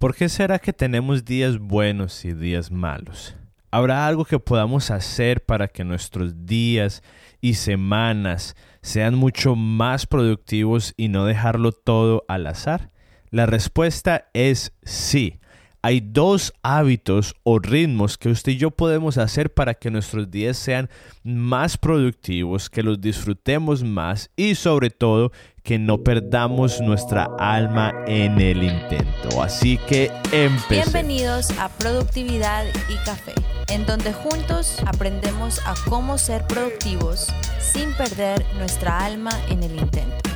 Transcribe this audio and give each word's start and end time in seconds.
¿Por 0.00 0.14
qué 0.14 0.30
será 0.30 0.58
que 0.58 0.72
tenemos 0.72 1.26
días 1.26 1.58
buenos 1.58 2.24
y 2.24 2.32
días 2.32 2.70
malos? 2.70 3.36
¿Habrá 3.70 4.06
algo 4.06 4.24
que 4.24 4.38
podamos 4.38 4.90
hacer 4.90 5.44
para 5.44 5.68
que 5.68 5.84
nuestros 5.84 6.46
días 6.46 7.02
y 7.42 7.52
semanas 7.52 8.56
sean 8.80 9.14
mucho 9.14 9.56
más 9.56 10.06
productivos 10.06 10.94
y 10.96 11.08
no 11.08 11.26
dejarlo 11.26 11.72
todo 11.72 12.24
al 12.28 12.46
azar? 12.46 12.90
La 13.28 13.44
respuesta 13.44 14.30
es 14.32 14.72
sí 14.84 15.38
hay 15.82 16.00
dos 16.00 16.52
hábitos 16.62 17.34
o 17.42 17.58
ritmos 17.58 18.18
que 18.18 18.28
usted 18.28 18.52
y 18.52 18.56
yo 18.56 18.70
podemos 18.70 19.18
hacer 19.18 19.52
para 19.52 19.74
que 19.74 19.90
nuestros 19.90 20.30
días 20.30 20.56
sean 20.56 20.90
más 21.22 21.76
productivos, 21.78 22.68
que 22.68 22.82
los 22.82 23.00
disfrutemos 23.00 23.82
más 23.82 24.30
y 24.36 24.54
sobre 24.54 24.90
todo 24.90 25.32
que 25.62 25.78
no 25.78 25.98
perdamos 25.98 26.80
nuestra 26.80 27.28
alma 27.38 27.92
en 28.06 28.40
el 28.40 28.62
intento. 28.62 29.42
Así 29.42 29.78
que 29.78 30.10
empecemos. 30.32 30.92
Bienvenidos 30.92 31.50
a 31.58 31.68
Productividad 31.68 32.64
y 32.88 32.96
Café, 33.04 33.34
en 33.68 33.86
donde 33.86 34.12
juntos 34.12 34.78
aprendemos 34.86 35.60
a 35.66 35.74
cómo 35.88 36.18
ser 36.18 36.46
productivos 36.46 37.28
sin 37.58 37.92
perder 37.94 38.44
nuestra 38.58 39.04
alma 39.04 39.30
en 39.48 39.62
el 39.62 39.78
intento. 39.78 40.30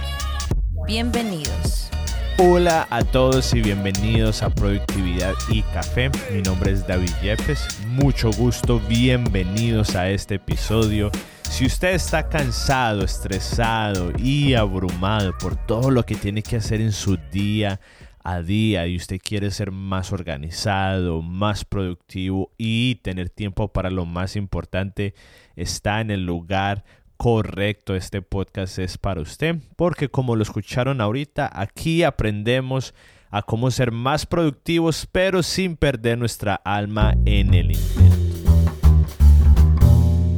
Bienvenidos. 0.87 1.91
Hola 2.37 2.89
a 2.91 3.05
todos 3.05 3.55
y 3.55 3.63
bienvenidos 3.63 4.43
a 4.43 4.51
Productividad 4.51 5.35
y 5.49 5.63
Café. 5.63 6.11
Mi 6.33 6.43
nombre 6.43 6.73
es 6.73 6.85
David 6.85 7.13
Yepes. 7.23 7.87
Mucho 7.87 8.33
gusto, 8.33 8.81
bienvenidos 8.89 9.95
a 9.95 10.11
este 10.11 10.35
episodio. 10.35 11.13
Si 11.49 11.65
usted 11.65 11.95
está 11.95 12.29
cansado, 12.29 13.05
estresado 13.05 14.11
y 14.19 14.55
abrumado 14.55 15.39
por 15.39 15.55
todo 15.55 15.93
lo 15.93 16.05
que 16.05 16.17
tiene 16.17 16.43
que 16.43 16.57
hacer 16.57 16.81
en 16.81 16.91
su 16.91 17.19
día 17.31 17.79
a 18.25 18.43
día 18.43 18.89
y 18.89 18.97
usted 18.97 19.21
quiere 19.23 19.53
ser 19.53 19.71
más 19.71 20.13
organizado, 20.13 21.23
más 21.23 21.65
productivo 21.65 22.51
y 22.59 22.97
tener 22.97 23.31
tiempo 23.31 23.69
para 23.69 23.91
lo 23.91 24.07
más 24.07 24.35
importante, 24.35 25.15
está 25.55 26.01
en 26.01 26.11
el 26.11 26.27
lugar 26.27 26.85
correcto, 27.17 27.95
este 27.95 28.23
podcast 28.23 28.79
es 28.79 28.99
para 28.99 29.21
usted, 29.21 29.57
porque 29.77 30.09
como 30.09 30.37
lo 30.37 30.43
escucharon 30.43 31.01
ahorita, 31.01 31.51
aquí 31.53 32.03
aprendemos 32.03 32.95
a 33.31 33.43
cómo 33.43 33.71
ser 33.71 33.91
más 33.93 34.27
productivos, 34.27 35.09
pero 35.11 35.43
sin 35.43 35.77
perder 35.77 36.19
nuestra 36.19 36.55
alma 36.55 37.15
en 37.25 37.55
el 37.55 37.73
intento. 37.73 38.25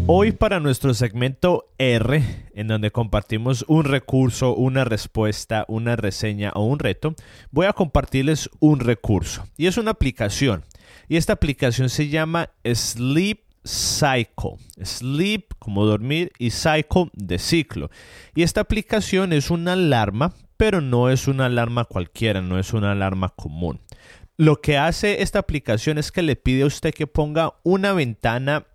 Hoy 0.08 0.30
para 0.30 0.60
nuestro 0.60 0.94
segmento 0.94 1.68
R, 1.78 2.22
en 2.55 2.68
donde 2.68 2.92
compartimos 2.92 3.64
un 3.66 3.83
recurso, 3.83 4.55
una 4.55 4.84
respuesta, 4.84 5.64
una 5.66 5.96
reseña 5.96 6.52
o 6.55 6.64
un 6.64 6.78
reto, 6.78 7.16
voy 7.50 7.66
a 7.66 7.72
compartirles 7.72 8.48
un 8.61 8.78
recurso 8.78 9.48
y 9.56 9.66
es 9.66 9.78
una 9.78 9.90
aplicación. 9.90 10.64
Y 11.08 11.16
esta 11.16 11.33
aplicación 11.33 11.88
se 11.88 12.08
llama 12.08 12.50
Sleep 12.64 13.45
Cycle. 13.67 14.56
Sleep 14.83 15.55
como 15.59 15.84
dormir 15.84 16.33
y 16.39 16.50
cycle 16.50 17.11
de 17.12 17.39
ciclo. 17.39 17.91
Y 18.34 18.42
esta 18.42 18.62
aplicación 18.62 19.33
es 19.33 19.50
una 19.50 19.75
alarma, 19.75 20.34
pero 20.56 20.81
no 20.81 21.11
es 21.11 21.28
una 21.28 21.47
alarma 21.47 21.84
cualquiera, 21.84 22.41
no 22.41 22.58
es 22.58 22.73
una 22.73 22.92
alarma 22.92 23.31
común. 23.31 23.81
Lo 24.36 24.61
que 24.61 24.77
hace 24.77 25.23
esta 25.23 25.39
aplicación 25.39 25.98
es 25.98 26.12
que 26.12 26.23
le 26.23 26.36
pide 26.36 26.62
a 26.62 26.67
usted 26.67 26.92
que 26.92 27.06
ponga 27.06 27.55
una 27.62 27.92
ventana 27.92 28.67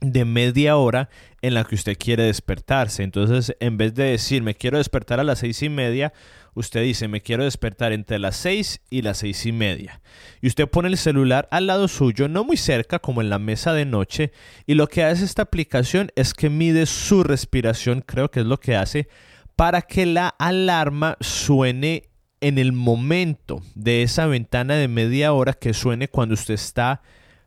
de 0.00 0.24
media 0.24 0.76
hora 0.76 1.08
en 1.42 1.54
la 1.54 1.64
que 1.64 1.74
usted 1.74 1.96
quiere 1.96 2.24
despertarse. 2.24 3.02
Entonces, 3.02 3.56
en 3.60 3.76
vez 3.76 3.94
de 3.94 4.04
decir 4.04 4.42
me 4.42 4.54
quiero 4.54 4.78
despertar 4.78 5.20
a 5.20 5.24
las 5.24 5.40
seis 5.40 5.62
y 5.62 5.68
media, 5.68 6.12
usted 6.58 6.82
dice 6.82 7.08
me 7.08 7.20
quiero 7.20 7.44
despertar 7.44 7.92
entre 7.92 8.18
las 8.18 8.36
seis 8.36 8.80
y 8.90 9.02
las 9.02 9.18
seis 9.18 9.46
y 9.46 9.52
media. 9.52 10.00
Y 10.42 10.48
usted 10.48 10.68
pone 10.68 10.88
el 10.88 10.96
celular 10.96 11.48
al 11.50 11.66
lado 11.66 11.88
suyo, 11.88 12.28
no 12.28 12.44
muy 12.44 12.56
cerca 12.56 12.98
como 12.98 13.22
en 13.22 13.30
la 13.30 13.38
mesa 13.38 13.72
de 13.72 13.84
noche, 13.84 14.32
y 14.66 14.74
lo 14.74 14.88
que 14.88 15.04
hace 15.04 15.24
esta 15.24 15.42
aplicación 15.42 16.10
es 16.16 16.34
que 16.34 16.50
mide 16.50 16.86
su 16.86 17.22
respiración, 17.22 18.02
creo 18.04 18.30
que 18.30 18.40
es 18.40 18.46
lo 18.46 18.58
que 18.58 18.76
hace, 18.76 19.08
para 19.56 19.82
que 19.82 20.06
la 20.06 20.28
alarma 20.28 21.16
suene 21.20 22.08
en 22.40 22.58
el 22.58 22.72
momento 22.72 23.62
de 23.74 24.02
esa 24.02 24.26
ventana 24.26 24.74
de 24.74 24.88
media 24.88 25.32
hora 25.32 25.52
que 25.52 25.74
suene 25.74 26.08
cuando 26.08 26.34
usted 26.34 26.54
está 26.54 27.02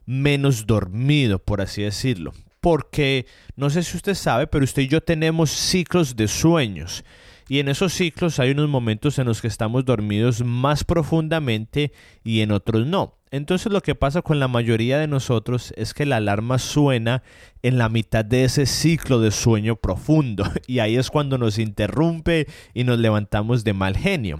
menos 0.05 0.67
dormido, 0.67 1.39
por 1.39 1.61
así 1.61 1.83
decirlo. 1.83 2.33
Porque 2.59 3.25
no 3.55 3.69
sé 3.69 3.83
si 3.83 3.97
usted 3.97 4.13
sabe, 4.13 4.47
pero 4.47 4.63
usted 4.63 4.83
y 4.83 4.87
yo 4.87 5.01
tenemos 5.01 5.49
ciclos 5.49 6.15
de 6.15 6.27
sueños. 6.27 7.03
Y 7.51 7.59
en 7.59 7.67
esos 7.67 7.91
ciclos 7.91 8.39
hay 8.39 8.51
unos 8.51 8.69
momentos 8.69 9.19
en 9.19 9.27
los 9.27 9.41
que 9.41 9.49
estamos 9.49 9.83
dormidos 9.83 10.41
más 10.41 10.85
profundamente 10.85 11.91
y 12.23 12.39
en 12.39 12.53
otros 12.53 12.87
no. 12.87 13.17
Entonces 13.29 13.73
lo 13.73 13.81
que 13.81 13.93
pasa 13.93 14.21
con 14.21 14.39
la 14.39 14.47
mayoría 14.47 14.97
de 14.97 15.07
nosotros 15.09 15.73
es 15.75 15.93
que 15.93 16.05
la 16.05 16.15
alarma 16.15 16.59
suena 16.59 17.23
en 17.61 17.77
la 17.77 17.89
mitad 17.89 18.23
de 18.23 18.45
ese 18.45 18.65
ciclo 18.65 19.19
de 19.19 19.31
sueño 19.31 19.75
profundo 19.75 20.45
y 20.65 20.79
ahí 20.79 20.95
es 20.95 21.09
cuando 21.09 21.37
nos 21.37 21.59
interrumpe 21.59 22.47
y 22.73 22.85
nos 22.85 22.99
levantamos 22.99 23.65
de 23.65 23.73
mal 23.73 23.97
genio. 23.97 24.39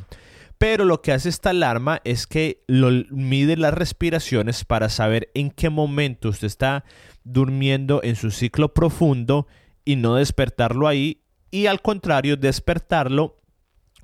Pero 0.57 0.85
lo 0.85 1.01
que 1.01 1.11
hace 1.11 1.27
esta 1.27 1.49
alarma 1.49 1.99
es 2.05 2.27
que 2.27 2.63
lo, 2.67 2.91
mide 3.09 3.57
las 3.57 3.73
respiraciones 3.73 4.63
para 4.63 4.87
saber 4.87 5.29
en 5.33 5.51
qué 5.51 5.69
momento 5.69 6.29
usted 6.29 6.47
está 6.47 6.85
durmiendo 7.25 7.99
en 8.03 8.15
su 8.15 8.31
ciclo 8.31 8.73
profundo 8.73 9.47
y 9.83 9.97
no 9.97 10.15
despertarlo 10.15 10.87
ahí. 10.87 11.20
Y 11.51 11.65
al 11.67 11.81
contrario, 11.81 12.37
despertarlo 12.37 13.37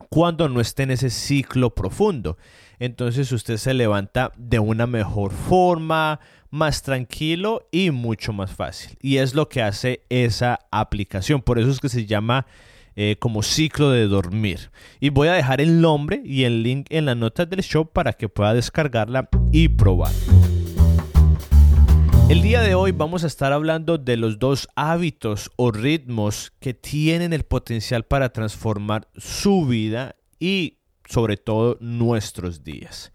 cuando 0.10 0.48
no 0.50 0.62
esté 0.62 0.84
en 0.84 0.92
ese 0.92 1.10
ciclo 1.10 1.74
profundo. 1.74 2.38
Entonces 2.80 3.32
usted 3.32 3.58
se 3.58 3.74
levanta 3.74 4.32
de 4.38 4.60
una 4.60 4.86
mejor 4.86 5.32
forma, 5.32 6.20
más 6.50 6.84
tranquilo 6.84 7.68
y 7.72 7.92
mucho 7.92 8.34
más 8.34 8.52
fácil. 8.52 8.98
Y 9.02 9.18
es 9.18 9.34
lo 9.34 9.50
que 9.50 9.62
hace 9.62 10.04
esa 10.10 10.60
aplicación. 10.72 11.42
Por 11.42 11.60
eso 11.60 11.70
es 11.70 11.80
que 11.80 11.90
se 11.90 12.06
llama 12.06 12.46
eh, 12.96 13.16
como 13.20 13.44
ciclo 13.44 13.92
de 13.92 14.08
dormir. 14.08 14.72
Y 15.00 15.10
voy 15.10 15.28
a 15.28 15.34
dejar 15.34 15.62
el 15.62 15.82
nombre 15.82 16.22
y 16.24 16.44
el 16.44 16.64
link 16.64 16.88
en 16.90 17.06
las 17.06 17.18
notas 17.18 17.50
del 17.50 17.62
show 17.62 17.86
para 17.86 18.14
que 18.14 18.30
pueda 18.30 18.54
descargarla 18.54 19.30
y 19.52 19.70
probar. 19.70 20.12
El 22.30 22.42
día 22.42 22.62
de 22.62 22.76
hoy 22.76 22.92
vamos 22.92 23.24
a 23.24 23.28
estar 23.28 23.54
hablando 23.54 23.98
de 23.98 24.18
los 24.18 24.38
dos 24.38 24.68
hábitos 24.76 25.50
o 25.56 25.72
ritmos 25.72 26.52
que 26.60 26.74
tienen 26.74 27.32
el 27.32 27.46
potencial 27.46 28.04
para 28.04 28.34
transformar 28.34 29.08
su 29.16 29.66
vida 29.66 30.18
y 30.38 30.80
sobre 31.08 31.38
todo 31.38 31.78
nuestros 31.80 32.66
días. 32.66 33.14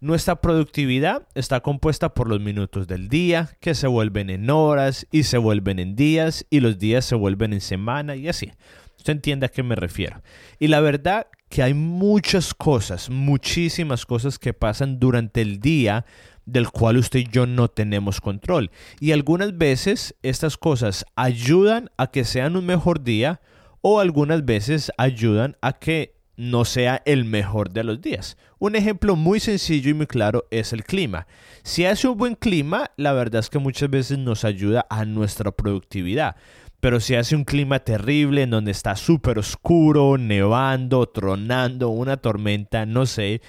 Nuestra 0.00 0.40
productividad 0.40 1.26
está 1.34 1.62
compuesta 1.62 2.14
por 2.14 2.28
los 2.28 2.40
minutos 2.40 2.86
del 2.86 3.08
día, 3.08 3.56
que 3.58 3.74
se 3.74 3.88
vuelven 3.88 4.30
en 4.30 4.48
horas 4.48 5.08
y 5.10 5.24
se 5.24 5.38
vuelven 5.38 5.80
en 5.80 5.96
días 5.96 6.46
y 6.48 6.60
los 6.60 6.78
días 6.78 7.04
se 7.04 7.16
vuelven 7.16 7.54
en 7.54 7.60
semana 7.60 8.14
y 8.14 8.28
así. 8.28 8.52
Usted 8.96 9.14
entiende 9.14 9.46
a 9.46 9.48
qué 9.48 9.64
me 9.64 9.74
refiero. 9.74 10.22
Y 10.60 10.68
la 10.68 10.78
verdad 10.78 11.26
que 11.48 11.62
hay 11.62 11.74
muchas 11.74 12.54
cosas, 12.54 13.10
muchísimas 13.10 14.06
cosas 14.06 14.38
que 14.38 14.52
pasan 14.52 15.00
durante 15.00 15.40
el 15.40 15.58
día 15.58 16.04
del 16.46 16.70
cual 16.70 16.98
usted 16.98 17.20
y 17.20 17.28
yo 17.30 17.46
no 17.46 17.68
tenemos 17.68 18.20
control. 18.20 18.70
Y 19.00 19.12
algunas 19.12 19.56
veces 19.56 20.14
estas 20.22 20.56
cosas 20.56 21.04
ayudan 21.16 21.90
a 21.96 22.08
que 22.08 22.24
sean 22.24 22.56
un 22.56 22.66
mejor 22.66 23.02
día 23.02 23.40
o 23.80 24.00
algunas 24.00 24.44
veces 24.44 24.92
ayudan 24.96 25.56
a 25.60 25.74
que 25.74 26.14
no 26.36 26.64
sea 26.64 27.02
el 27.04 27.24
mejor 27.24 27.70
de 27.70 27.84
los 27.84 28.00
días. 28.00 28.36
Un 28.58 28.76
ejemplo 28.76 29.14
muy 29.16 29.40
sencillo 29.40 29.90
y 29.90 29.94
muy 29.94 30.06
claro 30.06 30.46
es 30.50 30.72
el 30.72 30.84
clima. 30.84 31.26
Si 31.62 31.84
hace 31.84 32.08
un 32.08 32.16
buen 32.16 32.34
clima, 32.34 32.90
la 32.96 33.12
verdad 33.12 33.40
es 33.40 33.50
que 33.50 33.58
muchas 33.58 33.90
veces 33.90 34.18
nos 34.18 34.44
ayuda 34.44 34.86
a 34.90 35.04
nuestra 35.04 35.52
productividad. 35.52 36.36
Pero 36.80 37.00
si 37.00 37.14
hace 37.14 37.34
un 37.34 37.44
clima 37.44 37.78
terrible 37.78 38.42
en 38.42 38.50
donde 38.50 38.70
está 38.70 38.96
súper 38.96 39.38
oscuro, 39.38 40.18
nevando, 40.18 41.06
tronando, 41.06 41.88
una 41.88 42.18
tormenta, 42.18 42.84
no 42.84 43.06
sé, 43.06 43.40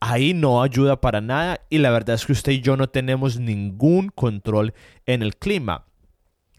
ahí 0.00 0.34
no 0.34 0.62
ayuda 0.62 1.00
para 1.00 1.20
nada 1.20 1.60
y 1.70 1.78
la 1.78 1.90
verdad 1.90 2.16
es 2.16 2.26
que 2.26 2.32
usted 2.32 2.52
y 2.52 2.60
yo 2.60 2.76
no 2.76 2.88
tenemos 2.88 3.38
ningún 3.38 4.08
control 4.08 4.74
en 5.06 5.22
el 5.22 5.36
clima. 5.36 5.84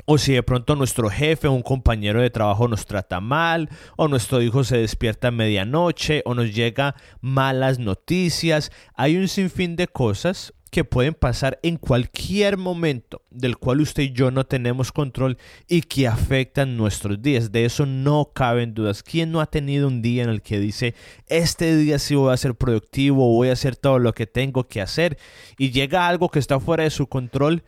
O 0.06 0.18
si 0.18 0.34
de 0.34 0.42
pronto 0.42 0.76
nuestro 0.76 1.10
jefe 1.10 1.48
o 1.48 1.52
un 1.52 1.62
compañero 1.62 2.20
de 2.20 2.32
trabajo 2.32 2.68
nos 2.68 2.88
trata 2.88 3.20
mal, 3.20 3.70
o 3.96 4.08
nuestro 4.08 4.42
hijo 4.42 4.64
se 4.64 4.78
despierta 4.78 5.28
a 5.28 5.32
medianoche, 5.32 6.24
o 6.26 6.34
nos 6.34 6.54
llega 6.56 6.96
malas 7.22 7.78
noticias. 7.78 8.72
Hay 8.96 9.18
un 9.18 9.28
sinfín 9.28 9.76
de 9.76 9.88
cosas 9.88 10.54
que 10.70 10.84
pueden 10.84 11.14
pasar 11.14 11.60
en 11.64 11.78
cualquier 11.78 12.58
momento 12.58 13.22
del 13.30 13.58
cual 13.58 13.82
usted 13.82 14.04
y 14.04 14.12
yo 14.12 14.32
no 14.32 14.46
tenemos 14.46 14.92
control 14.92 15.38
y 15.68 15.82
que 15.82 16.08
afectan 16.08 16.78
nuestros 16.78 17.22
días. 17.22 17.52
De 17.52 17.66
eso 17.66 17.86
no 17.86 18.32
caben 18.34 18.74
dudas. 18.74 19.04
¿Quién 19.04 19.32
no 19.32 19.42
ha 19.42 19.48
tenido 19.48 19.88
un 19.88 20.02
día 20.02 20.24
en 20.24 20.30
el 20.30 20.42
que 20.42 20.60
dice, 20.60 20.96
este 21.28 21.76
día 21.76 22.00
sí 22.00 22.16
voy 22.16 22.34
a 22.34 22.38
ser 22.38 22.56
productivo, 22.56 23.34
voy 23.34 23.50
a 23.50 23.54
hacer 23.54 23.76
todo 23.76 24.00
lo 24.00 24.14
que 24.14 24.28
tengo 24.28 24.68
que 24.68 24.82
hacer 24.82 25.18
y 25.58 25.72
llega 25.72 26.08
algo 26.08 26.30
que 26.30 26.40
está 26.40 26.60
fuera 26.60 26.84
de 26.84 26.90
su 26.90 27.08
control 27.08 27.64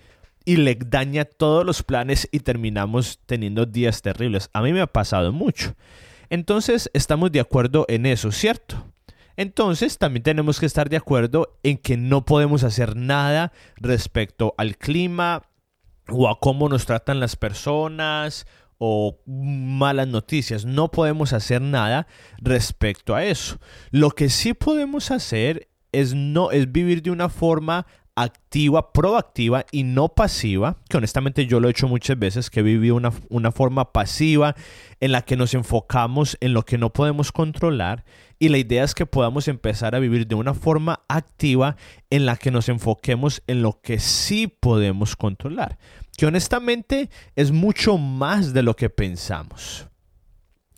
y 0.45 0.57
le 0.57 0.75
daña 0.75 1.25
todos 1.25 1.65
los 1.65 1.83
planes 1.83 2.27
y 2.31 2.39
terminamos 2.39 3.19
teniendo 3.25 3.65
días 3.65 4.01
terribles? 4.01 4.49
A 4.53 4.61
mí 4.61 4.73
me 4.73 4.81
ha 4.81 4.87
pasado 4.87 5.31
mucho. 5.31 5.75
Entonces 6.29 6.89
estamos 6.93 7.31
de 7.31 7.41
acuerdo 7.41 7.85
en 7.89 8.05
eso, 8.05 8.31
¿cierto? 8.31 8.90
Entonces 9.41 9.97
también 9.97 10.21
tenemos 10.21 10.59
que 10.59 10.67
estar 10.67 10.87
de 10.87 10.97
acuerdo 10.97 11.57
en 11.63 11.79
que 11.79 11.97
no 11.97 12.25
podemos 12.25 12.63
hacer 12.63 12.95
nada 12.95 13.51
respecto 13.75 14.53
al 14.59 14.77
clima 14.77 15.49
o 16.07 16.29
a 16.29 16.39
cómo 16.39 16.69
nos 16.69 16.85
tratan 16.85 17.19
las 17.19 17.35
personas 17.35 18.45
o 18.77 19.17
malas 19.25 20.07
noticias. 20.07 20.65
No 20.65 20.91
podemos 20.91 21.33
hacer 21.33 21.59
nada 21.59 22.05
respecto 22.37 23.15
a 23.15 23.25
eso. 23.25 23.57
Lo 23.89 24.11
que 24.11 24.29
sí 24.29 24.53
podemos 24.53 25.09
hacer 25.09 25.69
es 25.91 26.13
no 26.13 26.51
es 26.51 26.71
vivir 26.71 27.01
de 27.01 27.09
una 27.09 27.27
forma 27.27 27.87
activa, 28.15 28.91
proactiva 28.93 29.65
y 29.71 29.83
no 29.83 30.09
pasiva, 30.09 30.77
que 30.89 30.97
honestamente 30.97 31.45
yo 31.45 31.59
lo 31.59 31.67
he 31.67 31.71
hecho 31.71 31.87
muchas 31.87 32.19
veces, 32.19 32.49
que 32.49 32.61
viví 32.61 32.91
una, 32.91 33.11
una 33.29 33.51
forma 33.51 33.93
pasiva 33.93 34.55
en 34.99 35.11
la 35.11 35.21
que 35.21 35.37
nos 35.37 35.53
enfocamos 35.53 36.37
en 36.41 36.53
lo 36.53 36.63
que 36.63 36.77
no 36.77 36.91
podemos 36.91 37.31
controlar 37.31 38.03
y 38.37 38.49
la 38.49 38.57
idea 38.57 38.83
es 38.83 38.95
que 38.95 39.05
podamos 39.05 39.47
empezar 39.47 39.95
a 39.95 39.99
vivir 39.99 40.27
de 40.27 40.35
una 40.35 40.53
forma 40.53 41.01
activa 41.07 41.77
en 42.09 42.25
la 42.25 42.37
que 42.37 42.51
nos 42.51 42.69
enfoquemos 42.69 43.43
en 43.47 43.61
lo 43.61 43.81
que 43.81 43.99
sí 43.99 44.47
podemos 44.47 45.15
controlar 45.15 45.77
que 46.17 46.25
honestamente 46.27 47.09
es 47.35 47.51
mucho 47.51 47.97
más 47.97 48.53
de 48.53 48.63
lo 48.63 48.75
que 48.75 48.91
pensamos. 48.91 49.87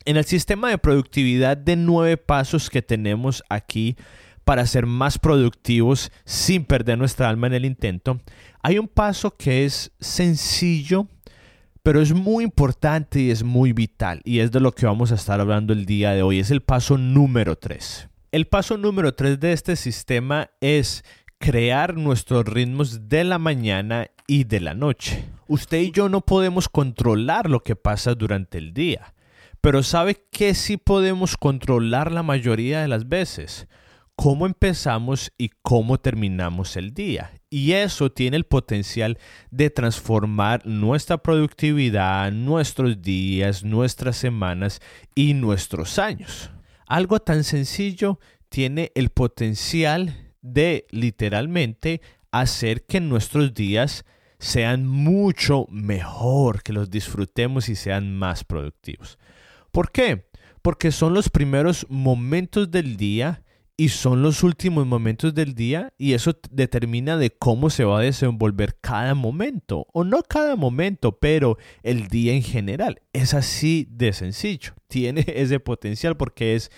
En 0.06 0.16
el 0.16 0.24
sistema 0.24 0.70
de 0.70 0.78
productividad 0.78 1.56
de 1.56 1.76
nueve 1.76 2.16
pasos 2.16 2.70
que 2.70 2.80
tenemos 2.80 3.42
aquí 3.48 3.96
para 4.44 4.66
ser 4.66 4.86
más 4.86 5.18
productivos 5.18 6.12
sin 6.24 6.64
perder 6.64 6.98
nuestra 6.98 7.28
alma 7.28 7.46
en 7.46 7.54
el 7.54 7.64
intento, 7.64 8.20
hay 8.62 8.78
un 8.78 8.88
paso 8.88 9.36
que 9.36 9.64
es 9.64 9.92
sencillo, 10.00 11.08
pero 11.82 12.00
es 12.00 12.14
muy 12.14 12.44
importante 12.44 13.20
y 13.20 13.30
es 13.30 13.42
muy 13.42 13.72
vital, 13.72 14.20
y 14.24 14.38
es 14.40 14.50
de 14.52 14.60
lo 14.60 14.72
que 14.72 14.86
vamos 14.86 15.12
a 15.12 15.16
estar 15.16 15.40
hablando 15.40 15.72
el 15.72 15.86
día 15.86 16.12
de 16.12 16.22
hoy. 16.22 16.38
Es 16.38 16.50
el 16.50 16.62
paso 16.62 16.96
número 16.96 17.56
tres. 17.56 18.08
El 18.32 18.46
paso 18.46 18.76
número 18.76 19.14
tres 19.14 19.38
de 19.38 19.52
este 19.52 19.76
sistema 19.76 20.50
es 20.60 21.04
crear 21.38 21.96
nuestros 21.96 22.44
ritmos 22.46 23.08
de 23.08 23.24
la 23.24 23.38
mañana 23.38 24.08
y 24.26 24.44
de 24.44 24.60
la 24.60 24.74
noche. 24.74 25.26
Usted 25.46 25.80
y 25.82 25.90
yo 25.90 26.08
no 26.08 26.22
podemos 26.22 26.68
controlar 26.68 27.50
lo 27.50 27.60
que 27.60 27.76
pasa 27.76 28.14
durante 28.14 28.58
el 28.58 28.72
día, 28.72 29.14
pero 29.60 29.82
¿sabe 29.82 30.24
qué 30.30 30.54
sí 30.54 30.78
podemos 30.78 31.36
controlar 31.36 32.12
la 32.12 32.22
mayoría 32.22 32.80
de 32.80 32.88
las 32.88 33.08
veces? 33.08 33.68
Cómo 34.16 34.46
empezamos 34.46 35.32
y 35.36 35.50
cómo 35.62 35.98
terminamos 35.98 36.76
el 36.76 36.94
día. 36.94 37.32
Y 37.50 37.72
eso 37.72 38.10
tiene 38.10 38.36
el 38.36 38.44
potencial 38.44 39.18
de 39.50 39.70
transformar 39.70 40.64
nuestra 40.66 41.18
productividad, 41.18 42.32
nuestros 42.32 43.02
días, 43.02 43.64
nuestras 43.64 44.16
semanas 44.16 44.80
y 45.14 45.34
nuestros 45.34 45.98
años. 45.98 46.50
Algo 46.86 47.20
tan 47.20 47.44
sencillo 47.44 48.18
tiene 48.48 48.92
el 48.94 49.10
potencial 49.10 50.34
de 50.42 50.86
literalmente 50.90 52.00
hacer 52.30 52.84
que 52.84 53.00
nuestros 53.00 53.54
días 53.54 54.04
sean 54.38 54.86
mucho 54.86 55.66
mejor, 55.70 56.62
que 56.62 56.72
los 56.72 56.90
disfrutemos 56.90 57.68
y 57.68 57.76
sean 57.76 58.16
más 58.16 58.44
productivos. 58.44 59.18
¿Por 59.70 59.90
qué? 59.90 60.28
Porque 60.60 60.92
son 60.92 61.14
los 61.14 61.30
primeros 61.30 61.86
momentos 61.88 62.70
del 62.70 62.96
día 62.96 63.43
y 63.76 63.88
son 63.88 64.22
los 64.22 64.42
últimos 64.42 64.86
momentos 64.86 65.34
del 65.34 65.54
día 65.54 65.92
y 65.98 66.12
eso 66.12 66.38
determina 66.50 67.16
de 67.16 67.30
cómo 67.30 67.70
se 67.70 67.84
va 67.84 67.98
a 67.98 68.02
desenvolver 68.02 68.76
cada 68.80 69.14
momento, 69.14 69.86
o 69.92 70.04
no 70.04 70.22
cada 70.22 70.54
momento, 70.54 71.18
pero 71.18 71.58
el 71.82 72.08
día 72.08 72.34
en 72.34 72.42
general. 72.42 73.00
Es 73.12 73.34
así 73.34 73.88
de 73.90 74.12
sencillo, 74.12 74.74
tiene 74.88 75.24
ese 75.26 75.58
potencial 75.58 76.16
porque 76.16 76.54
es 76.54 76.70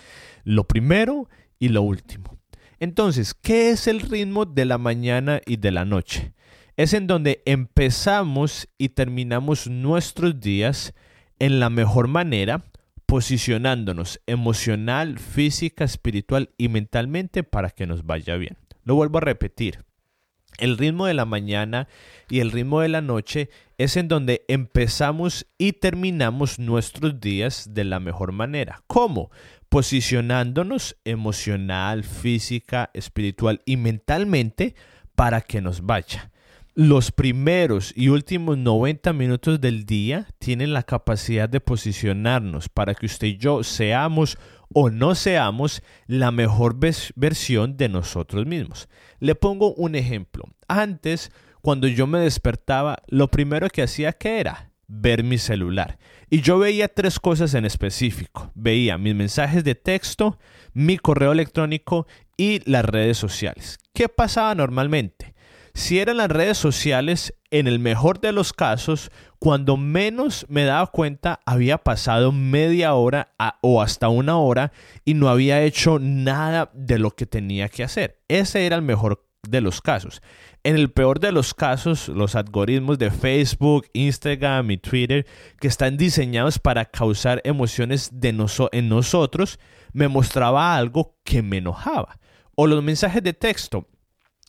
lo 0.45 0.65
primero 0.65 1.29
y 1.59 1.69
lo 1.69 1.83
último. 1.83 2.39
Entonces, 2.79 3.35
¿qué 3.35 3.71
es 3.71 3.87
el 3.87 4.01
ritmo 4.01 4.45
de 4.45 4.65
la 4.65 4.79
mañana 4.79 5.41
y 5.47 5.57
de 5.57 5.73
la 5.73 5.85
noche? 5.85 6.33
Es 6.77 6.93
en 6.93 7.07
donde 7.07 7.43
empezamos 7.47 8.69
y 8.77 8.91
terminamos 8.91 9.67
nuestros 9.67 10.39
días 10.41 10.95
en 11.39 11.59
la 11.59 11.71
mejor 11.71 12.09
manera, 12.09 12.65
posicionándonos 13.07 14.21
emocional, 14.27 15.19
física, 15.19 15.85
espiritual 15.85 16.51
y 16.59 16.69
mentalmente 16.69 17.43
para 17.43 17.71
que 17.71 17.87
nos 17.87 18.05
vaya 18.05 18.37
bien. 18.37 18.57
Lo 18.85 18.95
vuelvo 18.95 19.19
a 19.19 19.23
repetir. 19.23 19.85
El 20.59 20.79
ritmo 20.79 21.07
de 21.07 21.15
la 21.15 21.27
mañana 21.27 21.87
y 22.31 22.41
el 22.41 22.51
ritmo 22.51 22.81
de 22.81 22.89
la 22.89 23.03
noche 23.03 23.51
es 23.77 23.97
en 23.97 24.09
donde 24.09 24.45
empezamos 24.49 25.47
y 25.59 25.73
terminamos 25.73 26.59
nuestros 26.59 27.21
días 27.21 27.75
de 27.75 27.85
la 27.85 28.01
mejor 28.01 28.33
manera. 28.33 28.83
¿Cómo? 28.87 29.31
posicionándonos 29.69 30.97
emocional, 31.05 32.05
física, 32.05 32.91
espiritual 32.95 33.63
y 33.65 33.77
mentalmente 33.77 34.75
para 35.15 35.41
que 35.41 35.61
nos 35.61 35.83
vaya. 35.83 36.31
Los 36.79 37.11
primeros 37.11 37.95
y 37.97 38.11
últimos 38.11 38.59
90 38.59 39.15
minutos 39.15 39.63
del 39.63 39.87
día 39.87 40.27
tienen 40.39 40.75
la 40.75 40.83
capacidad 40.83 41.49
de 41.49 41.59
posicionarnos 41.59 42.69
para 42.69 42.95
que 42.95 43.07
usted 43.07 43.29
y 43.29 43.39
yo 43.39 43.65
seamos 43.65 44.37
o 44.75 44.91
no 44.91 45.15
seamos 45.15 45.83
la 46.07 46.33
mejor 46.33 46.77
versión 47.15 47.79
de 47.79 47.89
nosotros 47.89 48.45
mismos. 48.45 48.91
Le 49.21 49.35
pongo 49.35 49.73
un 49.73 49.95
ejemplo. 49.95 50.45
Antes, 50.69 51.33
cuando 51.63 51.89
yo 51.89 52.07
me 52.07 52.19
despertaba, 52.19 52.99
lo 53.07 53.31
primero 53.31 53.71
que 53.71 53.83
hacía 53.83 54.13
que 54.13 54.39
era 54.39 54.71
ver 54.87 55.25
mi 55.25 55.39
celular. 55.39 55.99
Y 56.29 56.43
yo 56.43 56.59
veía 56.59 56.89
tres 56.89 57.19
cosas 57.19 57.55
en 57.55 57.65
específico. 57.65 58.53
Veía 58.55 58.99
mis 58.99 59.15
mensajes 59.15 59.65
de 59.65 59.77
texto, 59.77 60.39
mi 60.75 60.99
correo 60.99 61.33
electrónico 61.33 62.07
y 62.37 62.61
las 62.71 62.85
redes 62.85 63.17
sociales. 63.17 63.79
¿Qué 63.95 64.11
pasaba 64.11 64.55
normalmente? 64.55 65.36
Si 65.77 65.99
eran 65.99 66.17
las 66.17 66.31
redes 66.31 66.57
sociales, 66.57 67.35
en 67.51 67.67
el 67.67 67.79
mejor 67.79 68.19
de 68.23 68.33
los 68.33 68.55
casos, 68.55 69.11
cuando 69.39 69.77
menos 69.77 70.47
me 70.49 70.65
daba 70.65 70.87
cuenta, 70.87 71.41
había 71.45 71.77
pasado 71.77 72.33
media 72.33 72.95
hora 72.95 73.35
o 73.61 73.83
hasta 73.83 74.09
una 74.09 74.39
hora 74.39 74.73
y 75.05 75.13
no 75.13 75.29
había 75.29 75.61
hecho 75.61 75.99
nada 76.01 76.71
de 76.73 76.99
lo 76.99 77.11
que 77.11 77.27
tenía 77.27 77.69
que 77.69 77.85
hacer. 77.85 78.23
Ese 78.27 78.65
era 78.65 78.75
el 78.75 78.81
mejor 78.81 79.29
de 79.47 79.61
los 79.61 79.83
casos. 79.83 80.23
En 80.65 80.77
el 80.77 80.91
peor 80.91 81.21
de 81.21 81.31
los 81.31 81.53
casos, 81.53 82.09
los 82.09 82.37
algoritmos 82.37 82.99
de 82.99 83.11
Facebook, 83.11 83.87
Instagram 83.93 84.71
y 84.71 84.79
Twitter, 84.79 85.27
que 85.61 85.69
están 85.69 85.99
diseñados 85.99 86.59
para 86.59 86.87
causar 86.87 87.43
emociones 87.45 88.11
en 88.23 88.89
nosotros, 88.89 89.61
me 89.93 90.09
mostraba 90.09 90.75
algo 90.75 91.19
que 91.23 91.43
me 91.43 91.59
enojaba. 91.59 92.19
O 92.55 92.67
los 92.67 92.83
mensajes 92.83 93.23
de 93.23 93.35
texto. 93.35 93.87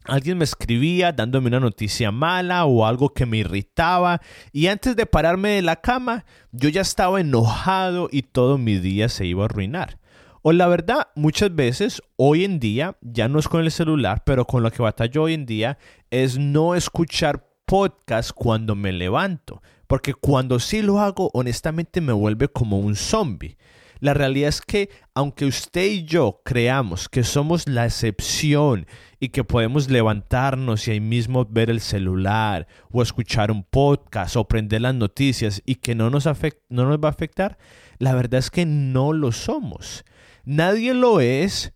Alguien 0.07 0.37
me 0.37 0.45
escribía 0.45 1.11
dándome 1.11 1.47
una 1.47 1.59
noticia 1.59 2.11
mala 2.11 2.65
o 2.65 2.85
algo 2.85 3.13
que 3.13 3.25
me 3.25 3.39
irritaba 3.39 4.21
y 4.53 4.67
antes 4.67 4.95
de 4.95 5.05
pararme 5.05 5.49
de 5.49 5.61
la 5.61 5.81
cama 5.81 6.23
yo 6.53 6.69
ya 6.69 6.81
estaba 6.81 7.19
enojado 7.19 8.07
y 8.09 8.21
todo 8.21 8.57
mi 8.57 8.77
día 8.79 9.09
se 9.09 9.25
iba 9.25 9.43
a 9.43 9.45
arruinar. 9.45 9.99
O 10.43 10.53
la 10.53 10.67
verdad, 10.67 11.09
muchas 11.15 11.53
veces, 11.53 12.01
hoy 12.15 12.45
en 12.45 12.59
día, 12.61 12.97
ya 13.01 13.27
no 13.27 13.37
es 13.37 13.49
con 13.49 13.61
el 13.61 13.71
celular, 13.71 14.23
pero 14.25 14.45
con 14.45 14.63
lo 14.63 14.71
que 14.71 14.81
batallo 14.81 15.23
hoy 15.23 15.33
en 15.33 15.45
día, 15.45 15.77
es 16.09 16.37
no 16.37 16.73
escuchar 16.73 17.45
podcast 17.65 18.31
cuando 18.31 18.73
me 18.75 18.93
levanto. 18.93 19.61
Porque 19.87 20.13
cuando 20.13 20.59
sí 20.59 20.81
lo 20.81 20.99
hago, 20.99 21.29
honestamente 21.33 21.99
me 21.99 22.13
vuelve 22.13 22.47
como 22.47 22.79
un 22.79 22.95
zombie. 22.95 23.57
La 23.99 24.13
realidad 24.13 24.49
es 24.49 24.61
que 24.61 24.89
aunque 25.13 25.45
usted 25.45 25.85
y 25.85 26.05
yo 26.05 26.41
creamos 26.43 27.09
que 27.09 27.23
somos 27.23 27.67
la 27.67 27.85
excepción 27.85 28.85
y 29.19 29.29
que 29.29 29.43
podemos 29.43 29.89
levantarnos 29.89 30.87
y 30.87 30.91
ahí 30.91 30.99
mismo 30.99 31.45
ver 31.45 31.69
el 31.69 31.81
celular 31.81 32.67
o 32.91 33.01
escuchar 33.01 33.51
un 33.51 33.63
podcast 33.63 34.35
o 34.35 34.47
prender 34.47 34.81
las 34.81 34.95
noticias 34.95 35.61
y 35.65 35.75
que 35.75 35.95
no 35.95 36.09
nos, 36.09 36.25
no 36.69 36.85
nos 36.85 36.97
va 36.99 37.07
a 37.07 37.11
afectar, 37.11 37.57
la 37.97 38.13
verdad 38.13 38.39
es 38.39 38.51
que 38.51 38.65
no 38.65 39.13
lo 39.13 39.31
somos. 39.31 40.05
Nadie 40.45 40.93
lo 40.93 41.19
es 41.19 41.73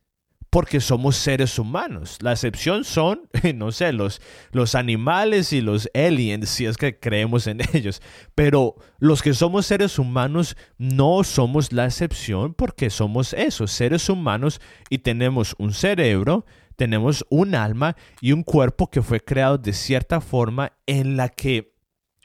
porque 0.51 0.81
somos 0.81 1.15
seres 1.15 1.57
humanos. 1.57 2.17
La 2.21 2.33
excepción 2.33 2.83
son, 2.83 3.21
no 3.55 3.71
sé, 3.71 3.93
los, 3.93 4.21
los 4.51 4.75
animales 4.75 5.53
y 5.53 5.61
los 5.61 5.89
aliens, 5.95 6.49
si 6.49 6.65
es 6.65 6.77
que 6.77 6.99
creemos 6.99 7.47
en 7.47 7.61
ellos. 7.73 8.01
Pero 8.35 8.75
los 8.99 9.23
que 9.23 9.33
somos 9.33 9.65
seres 9.65 9.97
humanos 9.97 10.57
no 10.77 11.23
somos 11.23 11.71
la 11.71 11.85
excepción 11.85 12.53
porque 12.53 12.89
somos 12.89 13.33
esos, 13.33 13.71
seres 13.71 14.09
humanos 14.09 14.59
y 14.89 14.99
tenemos 14.99 15.55
un 15.57 15.73
cerebro, 15.73 16.45
tenemos 16.75 17.25
un 17.29 17.55
alma 17.55 17.95
y 18.19 18.33
un 18.33 18.43
cuerpo 18.43 18.89
que 18.89 19.01
fue 19.01 19.21
creado 19.21 19.57
de 19.57 19.71
cierta 19.71 20.19
forma 20.19 20.73
en 20.85 21.15
la 21.15 21.29
que 21.29 21.73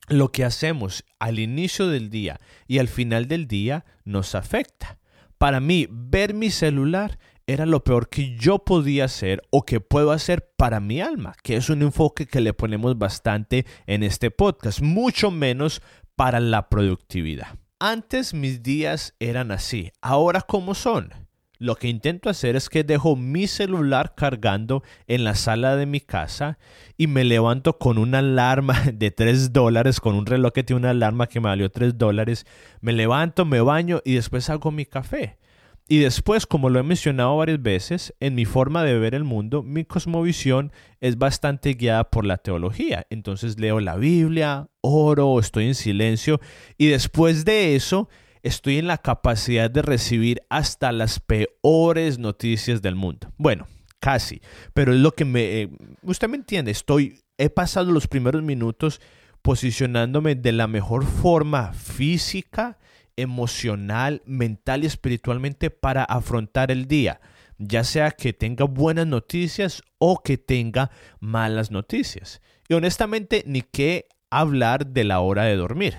lo 0.08 0.32
que 0.32 0.44
hacemos 0.44 1.04
al 1.20 1.38
inicio 1.38 1.86
del 1.88 2.10
día 2.10 2.40
y 2.66 2.78
al 2.78 2.88
final 2.88 3.28
del 3.28 3.46
día 3.46 3.84
nos 4.04 4.34
afecta. 4.34 4.98
Para 5.38 5.60
mí, 5.60 5.86
ver 5.90 6.34
mi 6.34 6.50
celular 6.50 7.18
era 7.46 7.64
lo 7.64 7.84
peor 7.84 8.08
que 8.08 8.36
yo 8.36 8.58
podía 8.58 9.04
hacer 9.04 9.42
o 9.50 9.64
que 9.64 9.80
puedo 9.80 10.10
hacer 10.10 10.50
para 10.56 10.80
mi 10.80 11.00
alma, 11.00 11.34
que 11.42 11.56
es 11.56 11.70
un 11.70 11.82
enfoque 11.82 12.26
que 12.26 12.40
le 12.40 12.52
ponemos 12.52 12.98
bastante 12.98 13.66
en 13.86 14.02
este 14.02 14.30
podcast, 14.30 14.80
mucho 14.80 15.30
menos 15.30 15.80
para 16.16 16.40
la 16.40 16.68
productividad. 16.68 17.58
Antes 17.78 18.34
mis 18.34 18.62
días 18.62 19.14
eran 19.20 19.52
así, 19.52 19.92
ahora 20.00 20.40
¿cómo 20.40 20.74
son? 20.74 21.12
Lo 21.58 21.76
que 21.76 21.88
intento 21.88 22.28
hacer 22.28 22.54
es 22.54 22.68
que 22.68 22.84
dejo 22.84 23.16
mi 23.16 23.46
celular 23.46 24.14
cargando 24.14 24.82
en 25.06 25.24
la 25.24 25.34
sala 25.34 25.76
de 25.76 25.86
mi 25.86 26.00
casa 26.00 26.58
y 26.98 27.06
me 27.06 27.24
levanto 27.24 27.78
con 27.78 27.96
una 27.96 28.18
alarma 28.18 28.78
de 28.92 29.10
3 29.10 29.52
dólares, 29.52 30.00
con 30.00 30.16
un 30.16 30.26
reloj 30.26 30.52
que 30.52 30.64
tiene 30.64 30.80
una 30.80 30.90
alarma 30.90 31.28
que 31.28 31.40
me 31.40 31.48
valió 31.48 31.70
3 31.70 31.96
dólares. 31.96 32.44
Me 32.80 32.92
levanto, 32.92 33.46
me 33.46 33.60
baño 33.60 34.02
y 34.04 34.14
después 34.14 34.50
hago 34.50 34.70
mi 34.70 34.84
café. 34.84 35.38
Y 35.88 35.98
después, 35.98 36.46
como 36.46 36.68
lo 36.68 36.80
he 36.80 36.82
mencionado 36.82 37.36
varias 37.36 37.62
veces, 37.62 38.12
en 38.18 38.34
mi 38.34 38.44
forma 38.44 38.82
de 38.82 38.98
ver 38.98 39.14
el 39.14 39.22
mundo, 39.22 39.62
mi 39.62 39.84
cosmovisión 39.84 40.72
es 41.00 41.16
bastante 41.16 41.74
guiada 41.74 42.10
por 42.10 42.24
la 42.24 42.38
teología. 42.38 43.06
Entonces 43.08 43.60
leo 43.60 43.78
la 43.78 43.94
Biblia, 43.94 44.68
oro, 44.80 45.38
estoy 45.38 45.66
en 45.66 45.76
silencio 45.76 46.40
y 46.76 46.86
después 46.86 47.44
de 47.44 47.76
eso 47.76 48.08
estoy 48.42 48.78
en 48.78 48.88
la 48.88 48.98
capacidad 48.98 49.70
de 49.70 49.82
recibir 49.82 50.42
hasta 50.50 50.90
las 50.90 51.20
peores 51.20 52.18
noticias 52.18 52.82
del 52.82 52.96
mundo. 52.96 53.32
Bueno, 53.36 53.68
casi, 54.00 54.40
pero 54.74 54.92
es 54.92 54.98
lo 54.98 55.12
que 55.12 55.24
me... 55.24 55.62
Eh, 55.62 55.70
usted 56.02 56.28
me 56.28 56.36
entiende, 56.36 56.72
estoy... 56.72 57.20
He 57.38 57.50
pasado 57.50 57.92
los 57.92 58.08
primeros 58.08 58.42
minutos 58.42 59.00
posicionándome 59.42 60.34
de 60.34 60.52
la 60.52 60.66
mejor 60.66 61.04
forma 61.04 61.72
física, 61.74 62.78
emocional, 63.16 64.22
mental 64.26 64.84
y 64.84 64.86
espiritualmente 64.86 65.70
para 65.70 66.04
afrontar 66.04 66.70
el 66.70 66.86
día, 66.86 67.20
ya 67.58 67.84
sea 67.84 68.10
que 68.10 68.32
tenga 68.32 68.64
buenas 68.64 69.06
noticias 69.06 69.82
o 69.98 70.22
que 70.22 70.38
tenga 70.38 70.90
malas 71.20 71.70
noticias. 71.70 72.40
Y 72.68 72.74
honestamente, 72.74 73.42
ni 73.46 73.62
qué 73.62 74.06
hablar 74.30 74.86
de 74.86 75.04
la 75.04 75.20
hora 75.20 75.44
de 75.44 75.56
dormir. 75.56 75.96